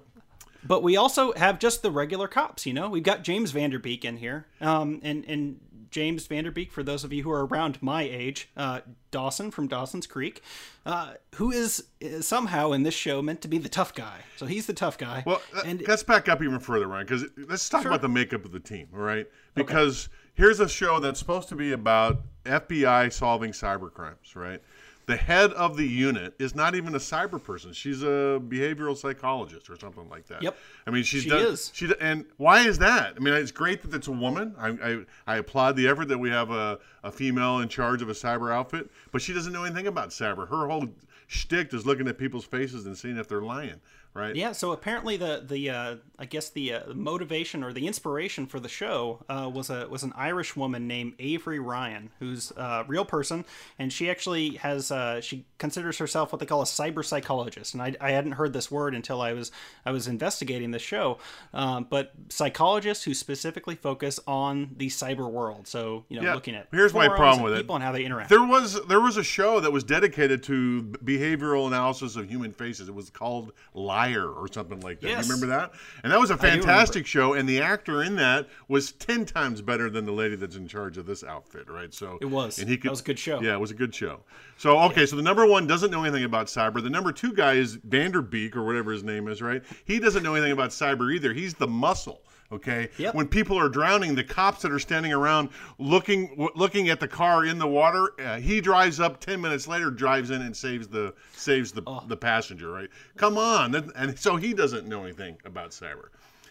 But 0.67 0.83
we 0.83 0.97
also 0.97 1.33
have 1.35 1.61
just 1.61 1.83
the 1.83 1.91
regular 1.93 2.27
cops, 2.29 2.67
you 2.67 2.75
know? 2.75 2.91
We've 2.91 3.03
got 3.05 3.23
James 3.23 3.53
Van 3.53 3.71
Der 3.71 3.79
Beek 3.79 4.05
in 4.05 4.17
here. 4.17 4.47
Um, 4.61 5.01
and, 5.05 5.25
and 5.27 5.61
James 5.91 6.27
Van 6.27 6.45
Der 6.45 6.51
Beek, 6.51 6.71
for 6.73 6.83
those 6.83 7.05
of 7.05 7.13
you 7.13 7.23
who 7.23 7.31
are 7.31 7.45
around 7.47 7.83
my 7.83 8.03
age, 8.03 8.49
uh, 8.57 8.81
Dawson 9.11 9.51
from 9.51 9.67
Dawson's 9.69 10.07
Creek, 10.07 10.43
uh, 10.87 11.15
who 11.35 11.51
is 11.51 11.85
uh, 12.05 12.21
somehow 12.21 12.73
in 12.73 12.83
this 12.85 12.95
show 12.95 13.21
meant 13.23 13.41
to 13.43 13.49
be 13.49 13.59
the 13.59 13.69
tough 13.69 13.95
guy. 13.95 14.21
So 14.37 14.47
he's 14.47 14.67
the 14.67 14.73
tough 14.73 14.99
guy. 14.99 15.23
Well, 15.27 15.43
and 15.67 15.83
let's 15.87 16.03
back 16.03 16.29
up 16.29 16.43
even 16.43 16.61
further, 16.61 16.87
Ryan, 16.87 17.07
because 17.07 17.25
let's 17.49 17.69
talk 17.69 17.83
Sure. 17.83 17.91
about 17.91 18.03
the 18.03 18.09
makeup 18.09 18.45
of 18.45 18.53
the 18.53 18.61
team, 18.61 18.89
all 18.95 19.01
right? 19.01 19.27
Because 19.55 20.09
here's 20.35 20.61
a 20.61 20.69
show 20.69 21.01
that's 21.01 21.19
supposed 21.19 21.49
to 21.51 21.57
be 21.57 21.73
about 21.73 22.23
FBI 22.45 23.13
solving 23.13 23.51
cyber 23.53 23.93
crimes, 23.93 24.35
right? 24.37 24.63
The 25.11 25.17
head 25.17 25.53
of 25.55 25.77
the 25.77 25.87
unit 25.87 26.35
is 26.39 26.55
not 26.55 26.77
even 26.77 26.95
a 26.95 26.99
cyber 26.99 27.43
person. 27.43 27.73
She's 27.73 28.03
a 28.03 28.41
behavioral 28.49 28.97
psychologist 28.97 29.69
or 29.69 29.77
something 29.77 30.09
like 30.09 30.27
that. 30.29 30.41
Yep. 30.41 30.57
I 30.87 30.91
mean, 30.91 31.03
she's 31.03 31.25
She 31.25 31.29
done, 31.29 31.45
is. 31.45 31.73
She 31.75 31.93
and 32.01 32.25
why 32.37 32.61
is 32.61 32.79
that? 32.79 33.15
I 33.17 33.19
mean, 33.19 33.35
it's 33.35 33.51
great 33.51 33.83
that 33.83 33.93
it's 33.93 34.07
a 34.07 34.13
woman. 34.13 34.55
I 34.57 34.69
I, 34.69 34.99
I 35.27 35.37
applaud 35.39 35.75
the 35.75 35.89
effort 35.89 36.07
that 36.09 36.19
we 36.19 36.31
have 36.31 36.51
a, 36.51 36.79
a 37.03 37.11
female 37.11 37.59
in 37.59 37.69
charge 37.69 38.03
of 38.03 38.09
a 38.09 38.13
cyber 38.13 38.55
outfit, 38.55 38.89
but 39.11 39.21
she 39.21 39.33
doesn't 39.33 39.53
know 39.53 39.65
anything 39.65 39.89
about 39.89 40.11
cyber. 40.11 40.49
Her 40.49 40.69
whole 40.69 40.87
shtick 41.27 41.75
is 41.75 41.85
looking 41.85 42.07
at 42.07 42.17
people's 42.17 42.45
faces 42.45 42.87
and 42.87 42.97
seeing 42.97 43.17
if 43.17 43.27
they're 43.27 43.43
lying. 43.43 43.81
Right. 44.13 44.35
Yeah, 44.35 44.51
so 44.53 44.73
apparently 44.73 45.17
the 45.17 45.45
the 45.47 45.71
uh, 45.71 45.97
I 46.19 46.25
guess 46.25 46.51
the 46.51 46.75
uh, 46.75 46.95
motivation 46.95 47.63
or 47.63 47.73
the 47.73 47.87
inspiration 47.87 48.47
for 48.47 48.59
the 48.59 48.69
show 48.69 49.25
uh, 49.29 49.49
was 49.53 49.71
a 49.71 49.87
was 49.89 50.03
an 50.03 50.13
Irish 50.17 50.57
woman 50.57 50.89
named 50.89 51.13
Avery 51.21 51.61
Ryan, 51.61 52.11
who's 52.19 52.51
a 52.57 52.85
real 52.89 53.05
person, 53.05 53.45
and 53.79 53.93
she 53.93 54.11
actually 54.11 54.57
has 54.57 54.91
uh, 54.91 55.21
she 55.21 55.47
considers 55.59 55.99
herself 55.99 56.33
what 56.33 56.41
they 56.41 56.47
call 56.47 56.61
a 56.61 56.65
cyber 56.65 57.05
psychologist, 57.05 57.73
and 57.75 57.83
I, 57.83 57.95
I 58.01 58.11
hadn't 58.11 58.33
heard 58.33 58.53
this 58.53 58.69
word 58.69 58.97
until 58.97 59.23
I 59.23 59.33
was 59.33 59.53
I 59.87 59.93
was 59.93 60.09
investigating 60.09 60.73
the 60.73 60.81
show, 60.81 61.19
um, 61.55 61.87
but 61.89 62.13
psychologists 62.31 63.05
who 63.05 63.15
specifically 63.15 63.77
focus 63.77 64.19
on 64.27 64.75
the 64.77 64.89
cyber 64.89 65.31
world, 65.31 65.69
so 65.69 66.05
you 66.09 66.17
know 66.17 66.23
Yeah. 66.27 66.35
looking 66.35 66.57
at 66.57 66.67
Here's 66.73 66.93
my 66.93 67.07
problem 67.07 67.45
with 67.45 67.55
it. 67.55 67.59
people 67.59 67.77
and 67.77 67.85
how 67.85 67.93
they 67.93 68.05
interact. 68.05 68.29
There 68.31 68.43
was 68.45 68.85
there 68.89 69.01
was 69.01 69.17
a 69.17 69.23
show 69.25 69.61
that 69.61 69.71
was 69.71 69.85
dedicated 69.85 70.43
to 70.45 70.83
behavioral 71.05 71.69
analysis 71.69 72.17
of 72.17 72.29
human 72.29 72.53
faces. 72.53 72.89
It 72.89 72.95
was 72.95 73.09
called 73.09 73.53
Liar 74.01 74.31
or 74.31 74.49
something 74.51 74.81
like 74.81 75.01
that. 75.01 75.09
Yes. 75.09 75.27
You 75.27 75.33
remember 75.33 75.55
that? 75.55 75.73
And 76.03 76.13
that 76.13 76.19
was 76.19 76.31
a 76.31 76.37
fantastic 76.37 77.07
show. 77.07 77.35
And 77.35 77.49
the 77.49 77.61
actor 77.61 78.03
in 78.03 78.17
that 78.17 78.49
was 78.69 78.93
ten 78.93 79.25
times 79.25 79.61
better 79.61 79.91
than 79.91 80.07
the 80.07 80.13
lady 80.13 80.37
that's 80.37 80.57
in 80.57 80.67
charge 80.67 80.97
of 80.99 81.07
this 81.07 81.23
outfit. 81.25 81.69
Right? 81.69 81.93
So 81.93 82.19
It 82.21 82.27
was. 82.27 82.59
And 82.59 82.69
he 82.69 82.77
That 82.77 82.91
was 82.91 83.01
a 83.01 83.05
good 83.05 83.19
show. 83.19 83.41
Yeah, 83.41 83.55
it 83.55 83.61
was 83.61 83.71
a 83.71 83.75
good 83.75 83.95
show. 83.95 84.21
So 84.57 84.79
okay, 84.81 85.07
so 85.07 85.17
the 85.17 85.23
number 85.23 85.47
one 85.47 85.67
doesn't 85.67 85.91
know 85.91 86.03
anything 86.03 86.25
about 86.25 86.47
cyber. 86.47 86.83
The 86.83 86.91
number 86.91 87.13
two 87.13 87.33
guy 87.33 87.55
is 87.55 87.75
Van 87.75 88.11
Der 88.11 88.23
Beek 88.23 88.57
or 88.57 88.65
whatever 88.65 88.93
his 88.93 89.03
name 89.03 89.29
is. 89.29 89.43
Right? 89.43 89.63
He 89.85 89.99
doesn't 89.99 90.23
know 90.23 90.35
anything 90.35 90.53
about 90.53 90.71
cyber 90.71 91.15
either. 91.15 91.33
He's 91.33 91.55
the 91.55 91.69
muscle. 91.69 92.23
Okay. 92.53 92.89
Yep. 92.99 93.15
When 93.15 93.29
people 93.29 93.57
are 93.59 93.69
drowning, 93.69 94.15
the 94.17 94.25
cops 94.25 94.63
that 94.63 94.73
are 94.73 94.79
standing 94.81 95.13
around 95.13 95.51
looking 95.79 96.29
w- 96.31 96.51
looking 96.57 96.89
at 96.89 96.99
the 96.99 97.07
car 97.09 97.45
in 97.45 97.59
the 97.59 97.67
water, 97.67 98.11
uh, 98.21 98.39
he 98.39 98.61
drives 98.61 98.99
up. 98.99 99.21
Ten 99.21 99.41
minutes 99.41 99.69
later, 99.69 99.91
drives 99.91 100.31
in 100.31 100.43
and 100.43 100.57
saves 100.57 100.89
the 100.89 101.15
saves 101.33 101.71
the 101.73 101.83
Oh. 101.87 102.03
the 102.09 102.17
passenger. 102.17 102.71
Right? 102.73 102.89
Come 103.17 103.39
on. 103.39 103.75
And, 103.75 103.93
and 103.95 104.19
so 104.19 104.35
he 104.37 104.53
doesn't 104.53 104.87
know 104.89 105.05
anything 105.05 105.39
about 105.45 105.71
cyber. 105.71 106.09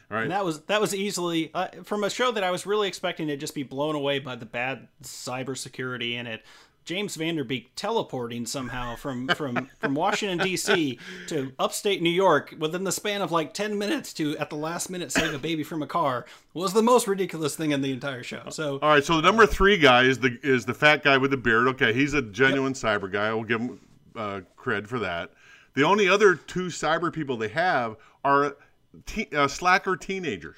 Right? 0.10 0.24
And 0.24 0.32
that 0.32 0.44
was 0.46 0.62
that 0.62 0.80
was 0.82 0.96
easily 0.96 1.52
uh, 1.54 1.68
from 1.84 2.04
a 2.04 2.10
show 2.10 2.32
that 2.32 2.44
I 2.44 2.50
was 2.50 2.66
really 2.66 2.88
expecting 2.88 3.28
to 3.28 3.38
just 3.38 3.54
be 3.54 3.64
blown 3.64 3.94
away 3.94 4.20
by 4.20 4.36
the 4.36 4.46
bad 4.46 4.88
cybersecurity 5.04 6.14
in 6.14 6.28
it. 6.28 6.44
James 6.86 7.16
Van 7.16 7.36
Der 7.36 7.44
Beek 7.44 7.70
teleporting 7.76 8.46
somehow 8.46 8.96
from 8.96 9.28
from 9.30 9.70
from 9.80 9.94
Washington 9.94 10.40
D.C. 10.40 10.98
to 11.28 11.52
upstate 11.60 12.02
New 12.02 12.10
York 12.10 12.56
within 12.58 12.84
the 12.84 12.92
span 12.92 13.22
of 13.22 13.32
like 13.32 13.54
ten 13.54 13.78
minutes 13.78 14.12
to 14.14 14.38
at 14.38 14.50
the 14.50 14.56
last 14.56 14.90
minute 14.90 15.12
save 15.12 15.34
a 15.34 15.38
baby 15.38 15.64
from 15.64 15.84
a 15.84 15.88
car 15.88 16.26
was 16.54 16.74
the 16.74 16.82
most 16.82 17.08
ridiculous 17.08 17.56
thing 17.56 17.72
in 17.72 17.82
the 17.82 17.92
entire 17.92 18.24
show. 18.24 18.44
So 18.50 18.80
All 18.82 18.90
right, 18.90 19.04
so 19.04 19.18
the 19.18 19.22
number 19.22 19.46
three 19.46 19.78
guy 19.78 20.04
is 20.04 20.20
the 20.20 20.40
is 20.42 20.66
the 20.66 20.74
fat 20.74 21.04
guy 21.04 21.18
with 21.18 21.32
the 21.32 21.38
beard. 21.38 21.68
Okay, 21.70 21.94
he's 21.94 22.14
a 22.14 22.22
genuine 22.22 22.74
cyber 22.74 23.12
guy. 23.12 23.28
I 23.28 23.34
will 23.34 23.44
give 23.44 23.62
him 23.62 23.80
uh, 24.16 24.42
cred 24.58 24.88
for 24.88 25.00
that. 25.00 25.32
The 25.76 25.84
only 25.84 26.10
other 26.10 26.36
two 26.36 26.68
cyber 26.68 27.14
people 27.14 27.38
they 27.38 27.50
have 27.50 27.98
are 28.24 28.58
te- 29.06 29.30
uh, 29.36 29.48
slacker 29.48 29.96
teenagers. 29.96 30.58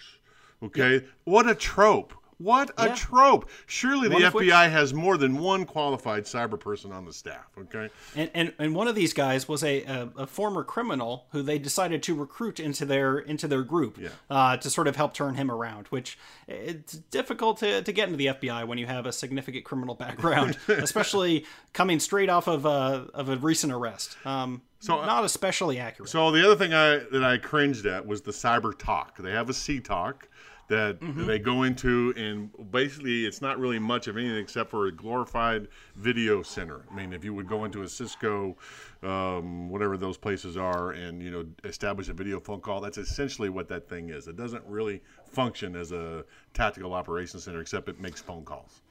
Okay, 0.64 1.06
what 1.26 1.50
a 1.50 1.56
trope! 1.56 2.14
What 2.42 2.72
a 2.78 2.88
Yeah. 2.88 2.96
trope! 2.96 3.50
Surely 3.68 4.08
the 4.10 4.26
of 4.28 4.34
which- 4.34 4.48
FBI 4.48 4.70
has 4.70 4.94
more 4.94 5.18
than 5.18 5.38
one 5.38 5.66
qualified 5.66 6.24
cyber 6.26 6.60
person 6.60 6.92
on 6.92 7.06
the 7.06 7.14
staff. 7.14 7.46
Okay, 7.58 7.90
And, 8.16 8.30
and 8.34 8.54
and 8.60 8.76
one 8.76 8.88
of 8.88 8.96
these 8.96 9.14
guys 9.14 9.48
was 9.48 9.64
a, 9.64 9.84
a, 9.84 10.10
a 10.18 10.28
former 10.28 10.64
criminal 10.64 11.26
who 11.32 11.42
they 11.42 11.60
decided 11.60 12.02
to 12.04 12.16
recruit 12.16 12.60
into 12.60 12.86
their 12.86 13.18
into 13.20 13.48
their 13.48 13.64
group 13.64 13.98
Yeah. 14.00 14.10
uh, 14.30 14.58
to 14.58 14.70
sort 14.70 14.88
of 14.88 14.96
help 14.96 15.14
turn 15.14 15.36
him 15.36 15.52
around. 15.52 15.88
Which 15.88 16.18
it's 16.48 16.94
difficult 16.94 17.58
to, 17.60 17.82
to 17.82 17.92
get 17.92 18.06
into 18.08 18.18
the 18.18 18.28
FBI 18.28 18.66
when 18.68 18.78
you 18.78 18.86
have 18.88 19.06
a 19.06 19.12
significant 19.12 19.64
criminal 19.66 19.96
background, 19.96 20.58
especially 20.68 21.46
coming 21.74 22.00
straight 22.00 22.30
off 22.30 22.48
of 22.48 22.66
a 22.66 23.08
of 23.14 23.30
a 23.30 23.38
recent 23.38 23.72
arrest. 23.74 24.18
Um, 24.26 24.62
So, 24.80 24.96
so 24.96 25.02
uh, 25.02 25.06
not 25.06 25.24
especially 25.26 25.78
accurate. 25.80 26.10
So 26.10 26.32
the 26.32 26.44
other 26.44 26.56
thing 26.56 26.74
I 26.74 27.00
that 27.12 27.24
I 27.24 27.38
cringed 27.38 27.86
at 27.86 28.06
was 28.08 28.22
the 28.22 28.32
cyber 28.32 28.78
talk. 28.78 29.18
They 29.18 29.32
have 29.32 29.50
a 29.50 29.54
C 29.54 29.80
talk 29.80 30.28
that 30.72 31.00
Mm-hmm. 31.02 31.26
they 31.28 31.38
go 31.40 31.64
into, 31.64 32.14
and 32.16 32.50
basically 32.72 33.26
it's 33.26 33.42
not 33.42 33.60
really 33.60 33.80
much 33.80 34.08
of 34.08 34.16
anything 34.18 34.38
except 34.38 34.70
for 34.70 34.88
a 34.88 34.92
glorified 34.92 35.68
video 35.96 36.42
center. 36.42 36.86
I 36.92 36.96
mean, 36.96 37.14
if 37.14 37.24
you 37.24 37.34
would 37.34 37.48
go 37.48 37.66
into 37.66 37.82
a 37.84 37.88
Cisco, 37.88 38.56
um, 39.04 39.70
whatever 39.70 39.98
those 39.98 40.18
places 40.18 40.58
are, 40.58 40.92
and 40.92 41.22
you 41.22 41.30
know 41.32 41.46
establish 41.64 42.08
a 42.10 42.14
video 42.14 42.40
phone 42.40 42.62
call, 42.62 42.82
that's 42.82 42.98
essentially 42.98 43.50
what 43.50 43.68
that 43.68 43.90
thing 43.90 44.10
is. 44.10 44.28
It 44.28 44.38
doesn't 44.38 44.64
really 44.66 45.02
function 45.26 45.76
as 45.76 45.92
a 45.92 46.24
tactical 46.54 46.94
operations 46.94 47.44
center, 47.44 47.62
except 47.62 47.90
it 47.90 48.00
makes 48.00 48.22
phone 48.22 48.44
calls. 48.46 48.82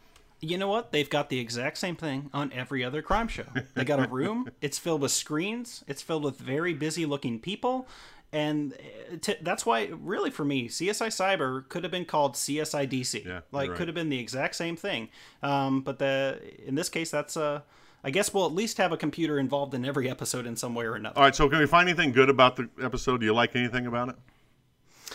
You 0.42 0.56
know 0.56 0.68
what? 0.68 0.90
They've 0.92 1.10
got 1.10 1.28
the 1.28 1.38
exact 1.38 1.76
same 1.78 1.96
thing 1.96 2.30
on 2.32 2.50
every 2.52 2.82
other 2.82 3.02
crime 3.02 3.28
show. 3.28 3.44
They 3.74 3.84
got 3.84 4.00
a 4.00 4.08
room. 4.08 4.48
It's 4.62 4.78
filled 4.78 5.02
with 5.02 5.12
screens. 5.12 5.84
It's 5.86 6.00
filled 6.02 6.24
with 6.24 6.38
very 6.38 6.72
busy 6.72 7.04
looking 7.04 7.38
people. 7.40 7.86
And 8.32 8.74
uh, 8.74 9.16
t- 9.20 9.36
that's 9.42 9.66
why, 9.66 9.90
really, 9.92 10.30
for 10.30 10.44
me, 10.44 10.68
CSI 10.68 11.08
Cyber 11.08 11.68
could 11.68 11.82
have 11.82 11.90
been 11.90 12.04
called 12.04 12.34
CSI 12.34 12.88
DC. 12.88 13.24
Yeah, 13.24 13.40
like, 13.50 13.70
right. 13.70 13.76
could 13.76 13.88
have 13.88 13.94
been 13.94 14.08
the 14.08 14.20
exact 14.20 14.54
same 14.54 14.76
thing. 14.76 15.08
Um, 15.42 15.80
but 15.80 15.98
the 15.98 16.40
in 16.64 16.76
this 16.76 16.88
case, 16.88 17.10
that's 17.10 17.36
uh, 17.36 17.62
I 18.04 18.10
guess 18.10 18.32
we'll 18.32 18.46
at 18.46 18.52
least 18.52 18.78
have 18.78 18.92
a 18.92 18.96
computer 18.96 19.38
involved 19.38 19.74
in 19.74 19.84
every 19.84 20.08
episode 20.08 20.46
in 20.46 20.56
some 20.56 20.74
way 20.74 20.84
or 20.84 20.94
another. 20.94 21.18
All 21.18 21.24
right, 21.24 21.34
so 21.34 21.48
can 21.48 21.58
we 21.58 21.66
find 21.66 21.88
anything 21.88 22.12
good 22.12 22.30
about 22.30 22.56
the 22.56 22.68
episode? 22.80 23.18
Do 23.18 23.26
you 23.26 23.34
like 23.34 23.56
anything 23.56 23.86
about 23.86 24.10
it, 24.10 24.16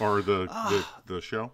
or 0.02 0.22
the 0.22 0.48
the, 0.48 0.86
the 1.06 1.22
show? 1.22 1.52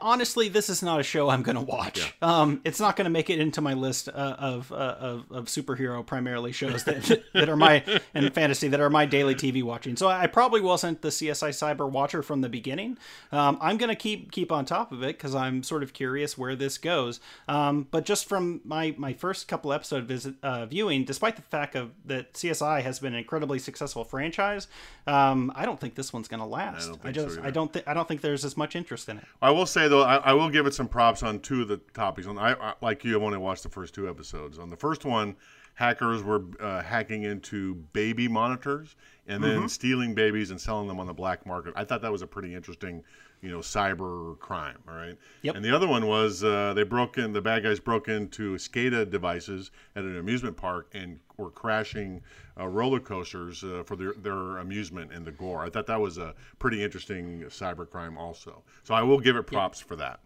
Honestly, 0.00 0.48
this 0.48 0.68
is 0.70 0.82
not 0.82 1.00
a 1.00 1.02
show 1.02 1.28
I'm 1.28 1.42
going 1.42 1.56
to 1.56 1.62
watch. 1.62 2.14
Um, 2.22 2.60
it's 2.64 2.80
not 2.80 2.96
going 2.96 3.04
to 3.04 3.10
make 3.10 3.30
it 3.30 3.38
into 3.38 3.60
my 3.60 3.74
list 3.74 4.08
uh, 4.08 4.36
of, 4.38 4.72
uh, 4.72 4.96
of 4.98 5.30
of 5.30 5.46
superhero 5.46 6.04
primarily 6.04 6.52
shows 6.52 6.84
that 6.84 7.22
that 7.34 7.48
are 7.48 7.56
my 7.56 7.84
and 8.14 8.32
fantasy 8.34 8.68
that 8.68 8.80
are 8.80 8.90
my 8.90 9.06
daily 9.06 9.34
TV 9.34 9.62
watching. 9.62 9.96
So 9.96 10.08
I 10.08 10.26
probably 10.26 10.60
wasn't 10.60 11.02
the 11.02 11.08
CSI 11.08 11.50
Cyber 11.50 11.90
watcher 11.90 12.22
from 12.22 12.40
the 12.40 12.48
beginning. 12.48 12.98
Um, 13.32 13.58
I'm 13.60 13.76
going 13.76 13.90
to 13.90 13.96
keep 13.96 14.32
keep 14.32 14.50
on 14.50 14.64
top 14.64 14.92
of 14.92 15.02
it 15.02 15.18
because 15.18 15.34
I'm 15.34 15.62
sort 15.62 15.82
of 15.82 15.92
curious 15.92 16.38
where 16.38 16.56
this 16.56 16.78
goes. 16.78 17.20
Um, 17.48 17.86
but 17.90 18.04
just 18.04 18.26
from 18.28 18.60
my 18.64 18.94
my 18.96 19.12
first 19.12 19.48
couple 19.48 19.72
episode 19.72 20.04
visit 20.04 20.34
uh, 20.42 20.66
viewing, 20.66 21.04
despite 21.04 21.36
the 21.36 21.42
fact 21.42 21.74
of 21.76 21.90
that 22.06 22.34
CSI 22.34 22.82
has 22.82 22.98
been 22.98 23.12
an 23.14 23.18
incredibly 23.18 23.58
successful 23.58 24.04
franchise, 24.04 24.68
um, 25.06 25.52
I 25.54 25.66
don't 25.66 25.80
think 25.80 25.94
this 25.94 26.12
one's 26.12 26.28
going 26.28 26.40
to 26.40 26.46
last. 26.46 26.90
I, 26.90 27.08
so 27.08 27.12
just 27.12 27.38
either. 27.38 27.46
I 27.46 27.50
don't 27.50 27.72
think 27.72 27.88
I 27.88 27.94
don't 27.94 28.08
think 28.08 28.20
there's 28.20 28.44
as 28.44 28.56
much 28.56 28.76
interest 28.76 29.08
in 29.08 29.18
it. 29.18 29.24
I 29.42 29.50
will 29.50 29.66
say 29.74 29.88
though, 29.88 30.02
I, 30.02 30.16
I 30.16 30.32
will 30.32 30.48
give 30.48 30.66
it 30.66 30.72
some 30.74 30.88
props 30.88 31.22
on 31.22 31.40
two 31.40 31.62
of 31.62 31.68
the 31.68 31.78
topics. 31.92 32.26
On 32.26 32.38
I, 32.38 32.52
I 32.54 32.74
like 32.80 33.04
you, 33.04 33.16
I've 33.16 33.22
only 33.22 33.38
watched 33.38 33.64
the 33.64 33.68
first 33.68 33.94
two 33.94 34.08
episodes. 34.08 34.58
On 34.58 34.70
the 34.70 34.76
first 34.76 35.04
one, 35.04 35.36
hackers 35.74 36.22
were 36.22 36.44
uh, 36.60 36.82
hacking 36.82 37.24
into 37.24 37.74
baby 37.92 38.28
monitors 38.28 38.96
and 39.26 39.42
then 39.42 39.56
Mm-hmm. 39.58 39.66
stealing 39.66 40.14
babies 40.14 40.50
and 40.50 40.60
selling 40.60 40.86
them 40.86 41.00
on 41.00 41.06
the 41.06 41.12
black 41.14 41.44
market. 41.46 41.72
I 41.76 41.84
thought 41.84 42.02
that 42.02 42.12
was 42.12 42.22
a 42.22 42.26
pretty 42.26 42.54
interesting, 42.54 43.02
you 43.44 43.50
know, 43.50 43.58
cyber 43.58 44.38
crime. 44.38 44.78
All 44.88 44.94
right. 44.94 45.16
Yep. 45.42 45.56
And 45.56 45.64
the 45.64 45.74
other 45.76 45.86
one 45.86 46.06
was 46.06 46.42
uh, 46.42 46.72
they 46.74 46.82
broke 46.82 47.18
in. 47.18 47.32
The 47.34 47.42
bad 47.42 47.62
guys 47.62 47.78
broke 47.78 48.08
into 48.08 48.56
SCADA 48.56 49.10
devices 49.10 49.70
at 49.94 50.02
an 50.04 50.16
amusement 50.16 50.56
park 50.56 50.88
and 50.94 51.20
were 51.36 51.50
crashing 51.50 52.22
uh, 52.58 52.66
roller 52.66 53.00
coasters 53.00 53.62
uh, 53.62 53.82
for 53.84 53.96
their, 53.96 54.14
their 54.14 54.58
amusement 54.58 55.12
and 55.12 55.26
the 55.26 55.32
gore. 55.32 55.62
I 55.62 55.68
thought 55.68 55.86
that 55.88 56.00
was 56.00 56.16
a 56.16 56.34
pretty 56.58 56.82
interesting 56.82 57.42
cyber 57.48 57.88
crime 57.88 58.16
also. 58.16 58.62
So 58.82 58.94
I 58.94 59.02
will 59.02 59.20
give 59.20 59.36
it 59.36 59.42
props 59.46 59.78
for 59.80 59.96
that. 59.96 60.20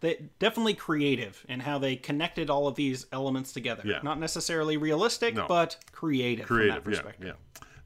they 0.00 0.28
definitely 0.38 0.74
creative 0.74 1.44
in 1.48 1.58
how 1.60 1.78
they 1.78 1.96
connected 1.96 2.48
all 2.48 2.68
of 2.68 2.76
these 2.76 3.06
elements 3.10 3.52
together. 3.52 3.82
Yeah. 3.84 4.00
Not 4.04 4.20
necessarily 4.20 4.76
realistic, 4.76 5.34
No. 5.34 5.46
but 5.48 5.78
creative, 5.90 6.46
Creative, 6.46 6.82
from 6.84 6.92
that 6.92 7.04
yeah, 7.18 7.26
yeah. 7.26 7.32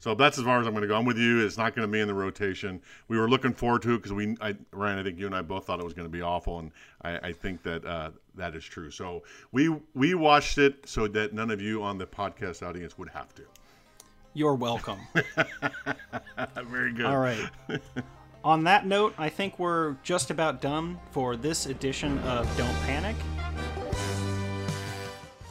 So 0.01 0.15
that's 0.15 0.39
as 0.39 0.43
far 0.45 0.59
as 0.59 0.65
I'm 0.65 0.73
going 0.73 0.81
to 0.81 0.87
go. 0.87 0.97
I'm 0.97 1.05
with 1.05 1.19
you. 1.19 1.45
It's 1.45 1.59
not 1.59 1.75
going 1.75 1.87
to 1.87 1.91
be 1.91 1.99
in 1.99 2.07
the 2.07 2.13
rotation. 2.15 2.81
We 3.07 3.19
were 3.19 3.29
looking 3.29 3.53
forward 3.53 3.83
to 3.83 3.93
it 3.93 3.97
because 3.97 4.11
we, 4.11 4.35
I, 4.41 4.55
Ryan, 4.73 4.97
I 4.97 5.03
think 5.03 5.19
you 5.19 5.27
and 5.27 5.35
I 5.35 5.43
both 5.43 5.67
thought 5.67 5.79
it 5.79 5.83
was 5.85 5.93
going 5.93 6.07
to 6.07 6.11
be 6.11 6.23
awful, 6.23 6.57
and 6.57 6.71
I, 7.03 7.17
I 7.17 7.31
think 7.33 7.61
that 7.61 7.85
uh, 7.85 8.09
that 8.33 8.55
is 8.55 8.65
true. 8.65 8.89
So 8.89 9.21
we 9.51 9.69
we 9.93 10.15
watched 10.15 10.57
it 10.57 10.89
so 10.89 11.07
that 11.09 11.33
none 11.33 11.51
of 11.51 11.61
you 11.61 11.83
on 11.83 11.99
the 11.99 12.07
podcast 12.07 12.67
audience 12.67 12.97
would 12.97 13.09
have 13.09 13.35
to. 13.35 13.43
You're 14.33 14.55
welcome. 14.55 14.97
Very 16.65 16.93
good. 16.93 17.05
all 17.05 17.19
right. 17.19 17.47
On 18.43 18.63
that 18.63 18.87
note, 18.87 19.13
I 19.19 19.29
think 19.29 19.59
we're 19.59 19.97
just 20.01 20.31
about 20.31 20.61
done 20.61 20.99
for 21.11 21.35
this 21.35 21.67
edition 21.67 22.17
of 22.19 22.57
Don't 22.57 22.75
Panic. 22.87 23.15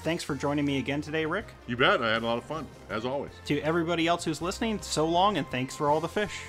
Thanks 0.02 0.24
for 0.24 0.34
joining 0.34 0.64
me 0.64 0.78
again 0.78 1.02
today, 1.02 1.26
Rick. 1.26 1.46
You 1.66 1.76
bet. 1.76 2.02
I 2.02 2.10
had 2.12 2.22
a 2.22 2.26
lot 2.26 2.38
of 2.38 2.44
fun 2.44 2.66
as 2.88 3.04
always. 3.04 3.32
To 3.46 3.60
everybody 3.60 4.06
else 4.06 4.24
who's 4.24 4.40
listening, 4.40 4.80
so 4.80 5.06
long 5.06 5.36
and 5.36 5.46
thanks 5.50 5.76
for 5.76 5.90
all 5.90 6.00
the 6.00 6.08
fish. 6.08 6.40